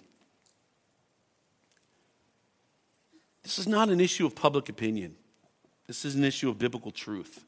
This 3.42 3.58
is 3.58 3.70
not 3.70 3.88
an 3.88 4.02
issue 4.02 4.26
of 4.26 4.36
public 4.36 4.68
opinion, 4.68 5.16
this 5.88 6.04
is 6.04 6.16
an 6.16 6.26
issue 6.26 6.50
of 6.50 6.58
biblical 6.58 6.92
truth. 6.92 7.46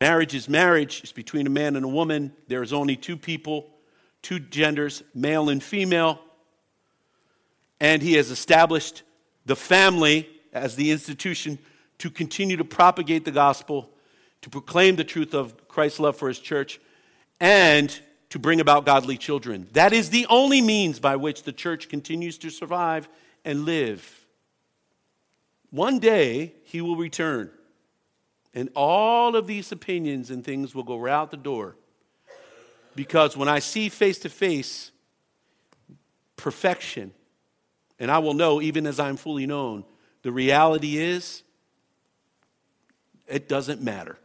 Marriage 0.00 0.34
is 0.34 0.48
marriage, 0.48 1.00
it's 1.02 1.12
between 1.12 1.46
a 1.46 1.50
man 1.50 1.76
and 1.76 1.84
a 1.84 1.88
woman. 1.88 2.32
There 2.48 2.62
is 2.62 2.72
only 2.72 2.96
two 2.96 3.18
people 3.18 3.73
two 4.24 4.40
genders, 4.40 5.04
male 5.14 5.50
and 5.50 5.62
female. 5.62 6.18
And 7.78 8.02
he 8.02 8.14
has 8.14 8.30
established 8.30 9.02
the 9.46 9.54
family 9.54 10.28
as 10.52 10.74
the 10.74 10.90
institution 10.90 11.58
to 11.98 12.10
continue 12.10 12.56
to 12.56 12.64
propagate 12.64 13.24
the 13.24 13.30
gospel, 13.30 13.90
to 14.40 14.50
proclaim 14.50 14.96
the 14.96 15.04
truth 15.04 15.34
of 15.34 15.68
Christ's 15.68 16.00
love 16.00 16.16
for 16.16 16.28
his 16.28 16.38
church, 16.38 16.80
and 17.38 18.00
to 18.30 18.38
bring 18.38 18.60
about 18.60 18.86
godly 18.86 19.18
children. 19.18 19.68
That 19.72 19.92
is 19.92 20.10
the 20.10 20.26
only 20.28 20.60
means 20.60 20.98
by 20.98 21.16
which 21.16 21.42
the 21.42 21.52
church 21.52 21.88
continues 21.88 22.38
to 22.38 22.50
survive 22.50 23.08
and 23.44 23.64
live. 23.64 24.26
One 25.70 25.98
day 25.98 26.54
he 26.64 26.80
will 26.80 26.96
return, 26.96 27.50
and 28.54 28.70
all 28.74 29.36
of 29.36 29.46
these 29.46 29.70
opinions 29.70 30.30
and 30.30 30.42
things 30.42 30.74
will 30.74 30.82
go 30.82 30.96
right 30.96 31.12
out 31.12 31.30
the 31.30 31.36
door 31.36 31.76
because 32.94 33.36
when 33.36 33.48
I 33.48 33.58
see 33.58 33.88
face 33.88 34.18
to 34.20 34.28
face 34.28 34.90
perfection, 36.36 37.12
and 37.98 38.10
I 38.10 38.18
will 38.18 38.34
know 38.34 38.60
even 38.60 38.86
as 38.86 39.00
I'm 39.00 39.16
fully 39.16 39.46
known, 39.46 39.84
the 40.22 40.32
reality 40.32 40.98
is 40.98 41.42
it 43.26 43.48
doesn't 43.48 43.82
matter. 43.82 44.18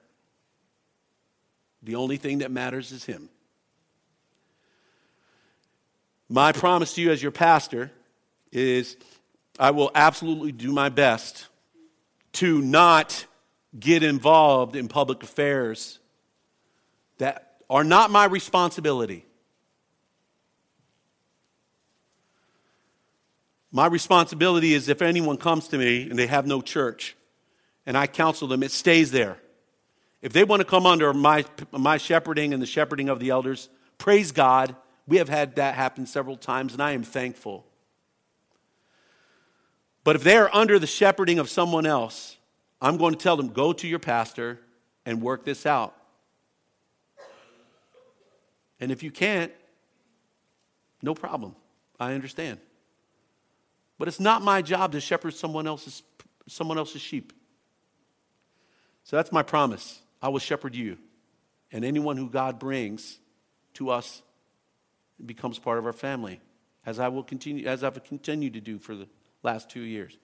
The 1.83 1.95
only 1.95 2.17
thing 2.17 2.39
that 2.39 2.51
matters 2.51 2.91
is 2.91 3.05
Him. 3.05 3.29
My 6.27 6.51
promise 6.51 6.93
to 6.93 7.01
you 7.01 7.11
as 7.11 7.21
your 7.23 7.31
pastor 7.31 7.91
is 8.51 8.97
I 9.57 9.71
will 9.71 9.91
absolutely 9.95 10.51
do 10.51 10.71
my 10.71 10.89
best 10.89 11.47
to 12.33 12.61
not 12.61 13.25
get 13.77 14.03
involved 14.03 14.75
in 14.75 14.87
public 14.87 15.23
affairs 15.23 15.99
that 17.17 17.48
are 17.69 17.83
not 17.83 18.09
my 18.09 18.25
responsibility. 18.25 19.25
My 23.71 23.85
responsibility 23.85 24.73
is 24.73 24.89
if 24.89 25.01
anyone 25.01 25.37
comes 25.37 25.67
to 25.67 25.77
me 25.77 26.09
and 26.09 26.17
they 26.17 26.27
have 26.27 26.47
no 26.47 26.61
church 26.61 27.15
and 27.85 27.95
I 27.97 28.07
counsel 28.07 28.47
them, 28.47 28.63
it 28.63 28.71
stays 28.71 29.11
there. 29.11 29.37
If 30.21 30.33
they 30.33 30.43
want 30.43 30.61
to 30.61 30.65
come 30.65 30.85
under 30.85 31.13
my, 31.13 31.45
my 31.71 31.97
shepherding 31.97 32.53
and 32.53 32.61
the 32.61 32.67
shepherding 32.67 33.09
of 33.09 33.19
the 33.19 33.29
elders, 33.29 33.69
praise 33.97 34.31
God. 34.31 34.75
We 35.07 35.17
have 35.17 35.29
had 35.29 35.55
that 35.55 35.75
happen 35.75 36.05
several 36.05 36.35
times 36.35 36.73
and 36.73 36.81
I 36.81 36.91
am 36.91 37.03
thankful. 37.03 37.65
But 40.03 40.15
if 40.15 40.23
they 40.23 40.37
are 40.37 40.49
under 40.53 40.79
the 40.79 40.87
shepherding 40.87 41.37
of 41.37 41.49
someone 41.49 41.85
else, 41.85 42.37
I'm 42.81 42.97
going 42.97 43.13
to 43.13 43.19
tell 43.19 43.37
them, 43.37 43.49
go 43.49 43.73
to 43.73 43.87
your 43.87 43.99
pastor 43.99 44.59
and 45.05 45.21
work 45.21 45.45
this 45.45 45.65
out. 45.65 45.95
And 48.79 48.91
if 48.91 49.03
you 49.03 49.11
can't, 49.11 49.51
no 51.01 51.13
problem. 51.13 51.55
I 51.99 52.13
understand. 52.13 52.59
But 53.97 54.07
it's 54.07 54.19
not 54.19 54.41
my 54.41 54.61
job 54.61 54.93
to 54.93 55.01
shepherd 55.01 55.33
someone 55.33 55.67
else's, 55.67 56.03
someone 56.47 56.77
else's 56.77 57.01
sheep. 57.01 57.33
So 59.03 59.15
that's 59.15 59.31
my 59.31 59.43
promise. 59.43 60.01
I 60.21 60.29
will 60.29 60.39
shepherd 60.39 60.75
you. 60.75 60.97
And 61.71 61.83
anyone 61.83 62.17
who 62.17 62.29
God 62.29 62.59
brings 62.59 63.19
to 63.75 63.89
us 63.89 64.21
becomes 65.23 65.59
part 65.59 65.77
of 65.77 65.85
our 65.85 65.93
family, 65.93 66.39
as 66.85 66.99
I 66.99 67.09
will 67.09 67.23
continue, 67.23 67.67
as 67.67 67.83
I've 67.83 68.01
continued 68.03 68.53
to 68.53 68.61
do 68.61 68.79
for 68.79 68.95
the 68.95 69.07
last 69.43 69.69
two 69.69 69.81
years. 69.81 70.17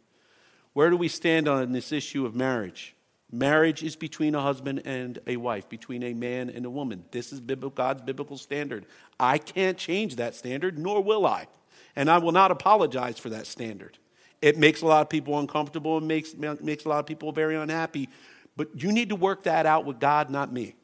Where 0.74 0.90
do 0.90 0.98
we 0.98 1.08
stand 1.08 1.48
on 1.48 1.72
this 1.72 1.92
issue 1.92 2.26
of 2.26 2.36
marriage? 2.36 2.95
Marriage 3.32 3.84
is 3.84 3.96
between 3.96 4.36
a 4.36 4.42
husband 4.42 4.84
and 4.86 5.20
a 5.28 5.38
wife, 5.38 5.68
between 5.68 6.04
a 6.04 6.14
man 6.14 6.50
and 6.50 6.66
a 6.66 6.70
woman. 6.70 7.06
This 7.12 7.34
is 7.34 7.40
God's 7.40 8.02
biblical 8.02 8.38
standard. 8.38 8.86
I 9.20 9.38
can't 9.40 9.78
change 9.78 10.18
that 10.18 10.36
standard, 10.36 10.78
nor 10.78 11.02
will 11.02 11.26
I. 11.26 11.48
And 11.96 12.10
I 12.10 12.20
will 12.20 12.32
not 12.32 12.52
apologize 12.52 13.18
for 13.18 13.30
that 13.30 13.48
standard. 13.48 13.98
It 14.42 14.58
makes 14.58 14.82
a 14.82 14.86
lot 14.86 15.02
of 15.02 15.10
people 15.10 15.40
uncomfortable 15.40 15.98
and 15.98 16.08
makes, 16.08 16.36
makes 16.36 16.86
a 16.86 16.90
lot 16.90 17.00
of 17.00 17.06
people 17.06 17.32
very 17.32 17.56
unhappy. 17.56 18.10
But 18.56 18.82
you 18.82 18.92
need 18.92 19.10
to 19.10 19.16
work 19.16 19.44
that 19.44 19.66
out 19.66 19.86
with 19.86 20.00
God, 20.00 20.30
not 20.30 20.54
me. 20.54 20.76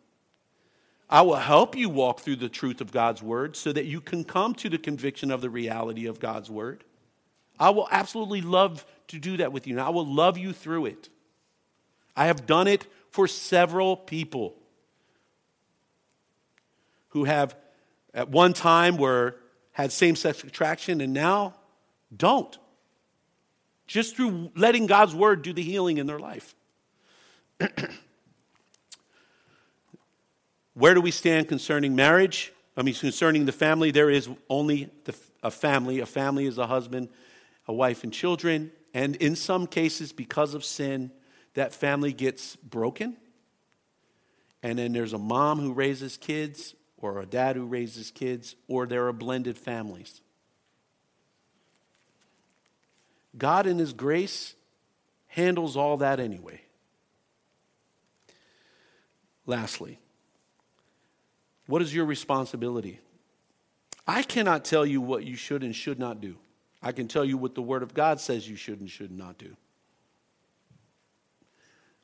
I 1.09 1.21
will 1.21 1.35
help 1.35 1.75
you 1.75 1.89
walk 1.89 2.21
through 2.21 2.37
the 2.37 2.49
truth 2.49 2.81
of 2.81 2.91
God's 2.91 3.21
word 3.21 3.55
so 3.55 3.71
that 3.73 3.85
you 3.85 3.99
can 4.01 4.23
come 4.23 4.55
to 4.55 4.69
the 4.69 4.77
conviction 4.77 5.29
of 5.29 5.41
the 5.41 5.49
reality 5.49 6.05
of 6.07 6.19
God's 6.19 6.49
word. 6.49 6.85
I 7.59 7.69
will 7.69 7.87
absolutely 7.91 8.41
love 8.41 8.85
to 9.09 9.19
do 9.19 9.37
that 9.37 9.51
with 9.51 9.67
you, 9.67 9.73
and 9.73 9.81
I 9.81 9.89
will 9.89 10.11
love 10.11 10.37
you 10.37 10.53
through 10.53 10.87
it. 10.87 11.09
I 12.15 12.27
have 12.27 12.45
done 12.45 12.67
it 12.67 12.85
for 13.09 13.27
several 13.27 13.97
people 13.97 14.55
who 17.09 17.25
have 17.25 17.55
at 18.13 18.29
one 18.29 18.53
time 18.53 18.97
were 18.97 19.35
had 19.73 19.91
same-sex 19.91 20.43
attraction 20.43 21.01
and 21.01 21.13
now 21.13 21.55
Don't. 22.15 22.57
Just 23.87 24.15
through 24.15 24.51
letting 24.55 24.85
God's 24.85 25.13
word 25.13 25.41
do 25.41 25.51
the 25.53 25.61
healing 25.61 25.97
in 25.97 26.07
their 26.07 26.19
life. 26.19 26.55
Where 30.73 30.93
do 30.93 31.01
we 31.01 31.11
stand 31.11 31.49
concerning 31.49 31.95
marriage? 31.95 32.53
I 32.77 32.83
mean, 32.83 32.93
concerning 32.93 33.45
the 33.45 33.51
family, 33.51 33.91
there 33.91 34.09
is 34.09 34.29
only 34.49 34.89
the, 35.03 35.13
a 35.43 35.51
family. 35.51 35.99
A 35.99 36.05
family 36.05 36.45
is 36.45 36.57
a 36.57 36.67
husband, 36.67 37.09
a 37.67 37.73
wife, 37.73 38.03
and 38.03 38.13
children. 38.13 38.71
And 38.93 39.17
in 39.17 39.35
some 39.35 39.67
cases, 39.67 40.13
because 40.13 40.53
of 40.53 40.63
sin, 40.63 41.11
that 41.53 41.73
family 41.73 42.13
gets 42.13 42.55
broken. 42.57 43.17
And 44.63 44.77
then 44.77 44.93
there's 44.93 45.13
a 45.13 45.17
mom 45.17 45.59
who 45.59 45.73
raises 45.73 46.17
kids, 46.17 46.75
or 46.97 47.19
a 47.19 47.25
dad 47.25 47.55
who 47.55 47.65
raises 47.65 48.11
kids, 48.11 48.55
or 48.67 48.85
there 48.85 49.07
are 49.07 49.13
blended 49.13 49.57
families. 49.57 50.21
God, 53.37 53.65
in 53.65 53.79
His 53.79 53.93
grace, 53.93 54.55
handles 55.27 55.75
all 55.75 55.97
that 55.97 56.19
anyway. 56.19 56.61
Lastly, 59.45 59.97
what 61.65 61.81
is 61.81 61.93
your 61.93 62.05
responsibility? 62.05 62.99
I 64.05 64.23
cannot 64.23 64.65
tell 64.65 64.85
you 64.85 65.01
what 65.01 65.23
you 65.23 65.35
should 65.35 65.63
and 65.63 65.75
should 65.75 65.99
not 65.99 66.21
do. 66.21 66.37
I 66.81 66.91
can 66.91 67.07
tell 67.07 67.23
you 67.23 67.37
what 67.37 67.55
the 67.55 67.61
Word 67.61 67.83
of 67.83 67.93
God 67.93 68.19
says 68.19 68.47
you 68.47 68.55
should 68.55 68.79
and 68.79 68.89
should 68.89 69.11
not 69.11 69.37
do. 69.37 69.55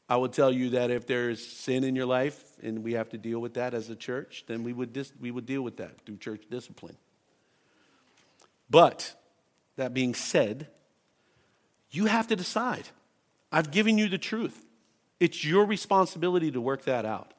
I 0.09 0.15
would 0.15 0.31
tell 0.31 0.51
you 0.51 0.71
that 0.71 0.89
if 0.89 1.05
there's 1.05 1.45
sin 1.45 1.83
in 1.83 1.95
your 1.95 2.05
life 2.05 2.41
and 2.63 2.83
we 2.83 2.93
have 2.93 3.09
to 3.09 3.17
deal 3.17 3.39
with 3.39 3.55
that 3.55 3.73
as 3.73 3.89
a 3.89 3.95
church, 3.95 4.45
then 4.47 4.63
we 4.63 4.71
would, 4.71 4.93
dis- 4.93 5.13
we 5.19 5.31
would 5.31 5.45
deal 5.45 5.61
with 5.61 5.77
that 5.77 5.99
through 6.05 6.17
church 6.17 6.43
discipline. 6.49 6.95
But, 8.69 9.13
that 9.75 9.93
being 9.93 10.13
said, 10.13 10.67
you 11.91 12.05
have 12.05 12.27
to 12.27 12.35
decide. 12.35 12.89
I've 13.51 13.71
given 13.71 13.97
you 13.97 14.09
the 14.09 14.17
truth. 14.17 14.65
It's 15.19 15.43
your 15.43 15.65
responsibility 15.65 16.51
to 16.51 16.61
work 16.61 16.83
that 16.83 17.05
out. 17.05 17.33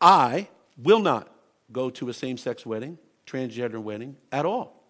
I 0.00 0.48
will 0.76 1.00
not 1.00 1.28
go 1.72 1.90
to 1.90 2.08
a 2.08 2.14
same 2.14 2.36
sex 2.36 2.66
wedding, 2.66 2.98
transgender 3.26 3.78
wedding 3.82 4.16
at 4.30 4.44
all. 4.44 4.82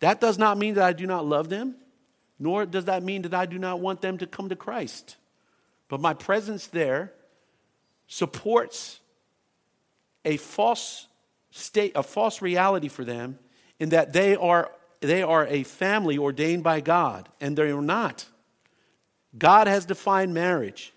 That 0.00 0.20
does 0.20 0.36
not 0.36 0.58
mean 0.58 0.74
that 0.74 0.84
I 0.84 0.92
do 0.92 1.06
not 1.06 1.24
love 1.24 1.48
them, 1.48 1.76
nor 2.42 2.66
does 2.66 2.86
that 2.86 3.04
mean 3.04 3.22
that 3.22 3.34
I 3.34 3.46
do 3.46 3.56
not 3.56 3.78
want 3.78 4.00
them 4.00 4.18
to 4.18 4.26
come 4.26 4.48
to 4.48 4.56
Christ. 4.56 5.16
But 5.88 6.00
my 6.00 6.12
presence 6.12 6.66
there 6.66 7.12
supports 8.08 8.98
a 10.24 10.38
false 10.38 11.06
state, 11.52 11.92
a 11.94 12.02
false 12.02 12.42
reality 12.42 12.88
for 12.88 13.04
them 13.04 13.38
in 13.78 13.90
that 13.90 14.12
they 14.12 14.34
are, 14.34 14.72
they 15.00 15.22
are 15.22 15.46
a 15.46 15.62
family 15.62 16.18
ordained 16.18 16.64
by 16.64 16.80
God, 16.80 17.28
and 17.40 17.56
they 17.56 17.70
are 17.70 17.80
not. 17.80 18.26
God 19.38 19.68
has 19.68 19.84
defined 19.84 20.34
marriage. 20.34 20.92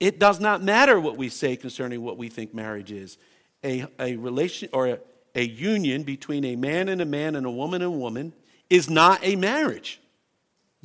It 0.00 0.18
does 0.18 0.40
not 0.40 0.62
matter 0.62 0.98
what 0.98 1.18
we 1.18 1.28
say 1.28 1.56
concerning 1.56 2.00
what 2.00 2.16
we 2.16 2.30
think 2.30 2.54
marriage 2.54 2.90
is. 2.90 3.18
A, 3.62 3.84
a 3.98 4.16
relation 4.16 4.70
or 4.72 4.86
a, 4.86 4.98
a 5.34 5.46
union 5.46 6.04
between 6.04 6.42
a 6.46 6.56
man 6.56 6.88
and 6.88 7.02
a 7.02 7.06
man 7.06 7.36
and 7.36 7.44
a 7.44 7.50
woman 7.50 7.82
and 7.82 7.94
a 7.94 7.98
woman 7.98 8.32
is 8.70 8.88
not 8.88 9.20
a 9.22 9.36
marriage. 9.36 10.00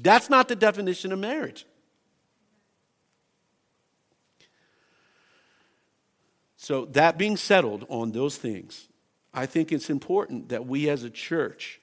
That's 0.02 0.30
not 0.30 0.48
the 0.48 0.56
definition 0.56 1.12
of 1.12 1.20
marriage. 1.20 1.66
So, 6.56 6.86
that 6.86 7.18
being 7.18 7.38
settled 7.38 7.86
on 7.90 8.12
those 8.12 8.38
things, 8.38 8.90
I 9.34 9.46
think 9.46 9.72
it's 9.72 9.90
important 9.90 10.50
that 10.50 10.66
we 10.66 10.90
as 10.90 11.04
a 11.04 11.10
church 11.10 11.80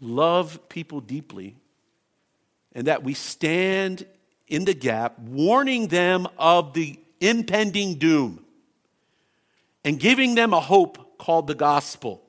love 0.00 0.68
people 0.68 1.00
deeply 1.00 1.56
and 2.72 2.86
that 2.86 3.02
we 3.02 3.14
stand 3.14 4.06
in 4.46 4.64
the 4.64 4.74
gap, 4.74 5.18
warning 5.18 5.88
them 5.88 6.28
of 6.38 6.72
the 6.72 6.98
impending 7.20 7.96
doom 7.96 8.44
and 9.84 9.98
giving 9.98 10.34
them 10.34 10.52
a 10.52 10.60
hope 10.60 11.18
called 11.18 11.46
the 11.46 11.54
gospel. 11.54 12.22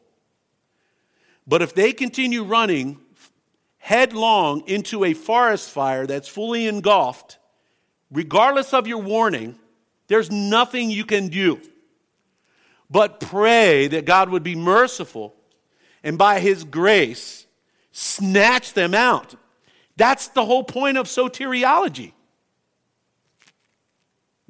But 1.48 1.62
if 1.62 1.74
they 1.74 1.94
continue 1.94 2.44
running 2.44 3.00
headlong 3.90 4.62
into 4.68 5.04
a 5.04 5.14
forest 5.14 5.70
fire 5.70 6.06
that's 6.06 6.28
fully 6.28 6.68
engulfed, 6.68 7.38
regardless 8.12 8.74
of 8.74 8.88
your 8.88 9.02
warning, 9.02 9.58
there's 10.08 10.32
nothing 10.32 10.90
you 10.90 11.06
can 11.06 11.28
do 11.28 11.60
but 12.90 13.20
pray 13.20 13.88
that 13.88 14.06
God 14.06 14.30
would 14.30 14.44
be 14.44 14.56
merciful 14.56 15.36
and 16.04 16.18
by 16.18 16.40
his 16.40 16.64
grace 16.64 17.46
snatch 17.92 18.74
them 18.74 18.96
out 18.96 19.36
that's 20.00 20.30
the 20.30 20.46
whole 20.46 20.64
point 20.64 20.98
of 20.98 21.08
soteriology. 21.08 22.14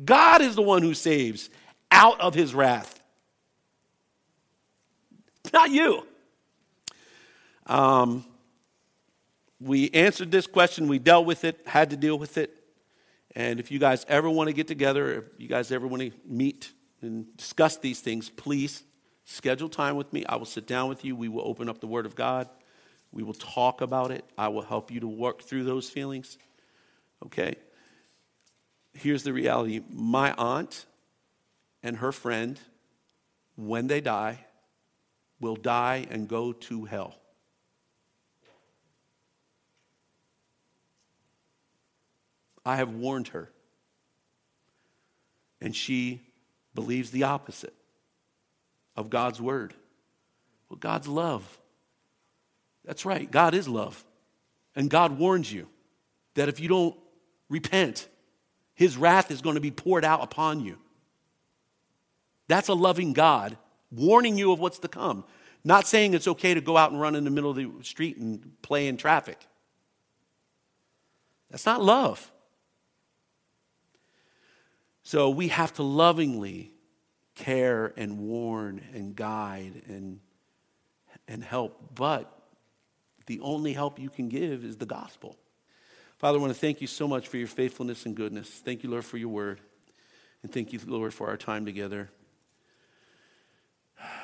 God 0.06 0.44
is 0.44 0.54
the 0.54 0.62
one 0.62 0.84
who 0.84 0.94
saves 0.94 1.50
out 1.90 2.22
of 2.22 2.36
his 2.36 2.54
wrath, 2.54 3.02
not 5.52 5.72
you. 5.72 6.06
Um, 7.66 8.24
we 9.60 9.90
answered 9.92 10.32
this 10.32 10.48
question, 10.48 10.88
we 10.88 11.00
dealt 11.00 11.26
with 11.26 11.44
it, 11.44 11.60
had 11.66 11.90
to 11.90 11.98
deal 11.98 12.18
with 12.18 12.38
it. 12.38 12.56
And 13.36 13.60
if 13.60 13.72
you 13.72 13.80
guys 13.80 14.06
ever 14.08 14.30
want 14.30 14.48
to 14.48 14.54
get 14.54 14.68
together, 14.68 15.14
if 15.14 15.24
you 15.38 15.48
guys 15.48 15.72
ever 15.72 15.88
want 15.88 16.02
to 16.02 16.12
meet 16.26 16.72
and 17.02 17.26
discuss 17.38 17.78
these 17.78 18.00
things, 18.00 18.30
please 18.30 18.84
schedule 19.26 19.70
time 19.70 19.96
with 19.96 20.12
me. 20.12 20.26
I 20.26 20.38
will 20.38 20.46
sit 20.46 20.66
down 20.66 20.90
with 20.90 21.06
you. 21.06 21.16
We 21.16 21.28
will 21.28 21.48
open 21.48 21.70
up 21.70 21.80
the 21.80 21.88
Word 21.88 22.06
of 22.06 22.16
God. 22.16 22.50
We 23.12 23.24
will 23.24 23.34
talk 23.34 23.82
about 23.82 24.12
it. 24.12 24.26
I 24.38 24.48
will 24.48 24.62
help 24.62 24.92
you 24.92 25.00
to 25.02 25.08
work 25.08 25.44
through 25.44 25.64
those 25.64 25.90
feelings. 25.90 26.38
Okay? 27.26 27.56
Here's 28.94 29.24
the 29.24 29.34
reality 29.34 29.82
my 29.92 30.34
aunt 30.38 30.86
and 31.84 31.98
her 31.98 32.12
friend, 32.12 32.60
when 33.56 33.88
they 33.88 34.02
die, 34.02 34.46
will 35.40 35.56
die 35.56 36.08
and 36.10 36.28
go 36.28 36.52
to 36.52 36.86
hell. 36.86 37.19
I 42.70 42.76
have 42.76 42.94
warned 42.94 43.30
her. 43.30 43.50
And 45.60 45.76
she 45.76 46.22
believes 46.76 47.10
the 47.10 47.24
opposite 47.24 47.74
of 48.96 49.10
God's 49.10 49.42
word. 49.42 49.74
Well, 50.70 50.78
God's 50.78 51.08
love. 51.08 51.60
That's 52.86 53.06
right, 53.06 53.30
God 53.30 53.56
is 53.56 53.68
love. 53.68 54.06
And 54.76 54.88
God 54.88 55.18
warns 55.18 55.52
you 55.52 55.68
that 56.36 56.48
if 56.48 56.60
you 56.60 56.70
don't 56.70 56.96
repent, 57.50 58.08
his 58.76 58.98
wrath 58.98 59.32
is 59.32 59.42
going 59.42 59.56
to 59.56 59.62
be 59.62 59.72
poured 59.72 60.06
out 60.06 60.24
upon 60.24 60.60
you. 60.60 60.78
That's 62.48 62.68
a 62.68 62.76
loving 62.76 63.14
God 63.14 63.58
warning 63.92 64.38
you 64.38 64.52
of 64.52 64.60
what's 64.60 64.78
to 64.80 64.88
come. 64.88 65.24
Not 65.64 65.88
saying 65.88 66.14
it's 66.14 66.28
okay 66.28 66.54
to 66.54 66.62
go 66.62 66.78
out 66.78 66.92
and 66.92 67.02
run 67.02 67.16
in 67.16 67.24
the 67.24 67.32
middle 67.32 67.50
of 67.50 67.56
the 67.56 67.72
street 67.82 68.18
and 68.18 68.62
play 68.62 68.88
in 68.88 68.96
traffic. 68.96 69.40
That's 71.50 71.66
not 71.66 71.84
love. 71.84 72.32
So 75.10 75.32
we 75.32 75.48
have 75.48 75.74
to 75.74 75.82
lovingly 75.82 76.72
care 77.34 77.92
and 77.98 78.20
warn 78.20 78.80
and 78.94 79.16
guide 79.16 79.82
and, 79.88 80.20
and 81.28 81.44
help. 81.44 81.96
But 81.96 82.32
the 83.26 83.40
only 83.40 83.74
help 83.74 83.98
you 83.98 84.12
can 84.12 84.30
give 84.30 84.64
is 84.64 84.78
the 84.78 84.86
gospel. 84.86 85.36
Father, 86.20 86.38
I 86.38 86.42
want 86.42 86.54
to 86.54 86.60
thank 86.60 86.80
you 86.80 86.86
so 86.86 87.08
much 87.08 87.28
for 87.28 87.38
your 87.38 87.48
faithfulness 87.48 88.06
and 88.06 88.14
goodness. 88.16 88.48
Thank 88.64 88.84
you, 88.84 88.92
Lord, 88.92 89.04
for 89.04 89.18
your 89.18 89.30
word. 89.30 89.62
And 90.44 90.54
thank 90.54 90.74
you, 90.74 90.80
Lord, 90.86 91.12
for 91.12 91.28
our 91.28 91.38
time 91.38 91.66
together. 91.66 92.12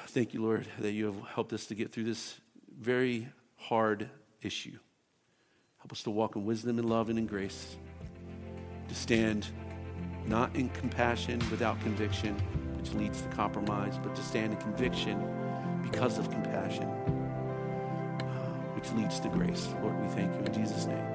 Thank 0.09 0.35
you, 0.35 0.43
Lord, 0.43 0.67
that 0.77 0.91
you 0.91 1.07
have 1.07 1.19
helped 1.33 1.51
us 1.53 1.65
to 1.65 1.73
get 1.73 1.93
through 1.93 2.03
this 2.03 2.39
very 2.79 3.27
hard 3.55 4.07
issue. 4.43 4.77
Help 5.79 5.93
us 5.93 6.03
to 6.03 6.11
walk 6.11 6.35
in 6.35 6.45
wisdom 6.45 6.77
and 6.77 6.87
love 6.87 7.09
and 7.09 7.17
in 7.17 7.25
grace, 7.25 7.75
to 8.87 8.93
stand 8.93 9.47
not 10.27 10.55
in 10.55 10.69
compassion 10.69 11.39
without 11.51 11.79
conviction, 11.81 12.35
which 12.77 12.93
leads 12.93 13.21
to 13.21 13.27
compromise, 13.29 13.97
but 14.01 14.15
to 14.15 14.23
stand 14.23 14.53
in 14.53 14.59
conviction 14.59 15.21
because 15.83 16.17
of 16.17 16.29
compassion 16.31 16.89
uh, 18.21 18.23
which 18.75 18.91
leads 18.93 19.19
to 19.19 19.29
grace. 19.29 19.67
Lord, 19.81 19.99
we 20.01 20.07
thank 20.09 20.33
you 20.33 20.45
in 20.45 20.53
Jesus' 20.53 20.85
name. 20.85 21.14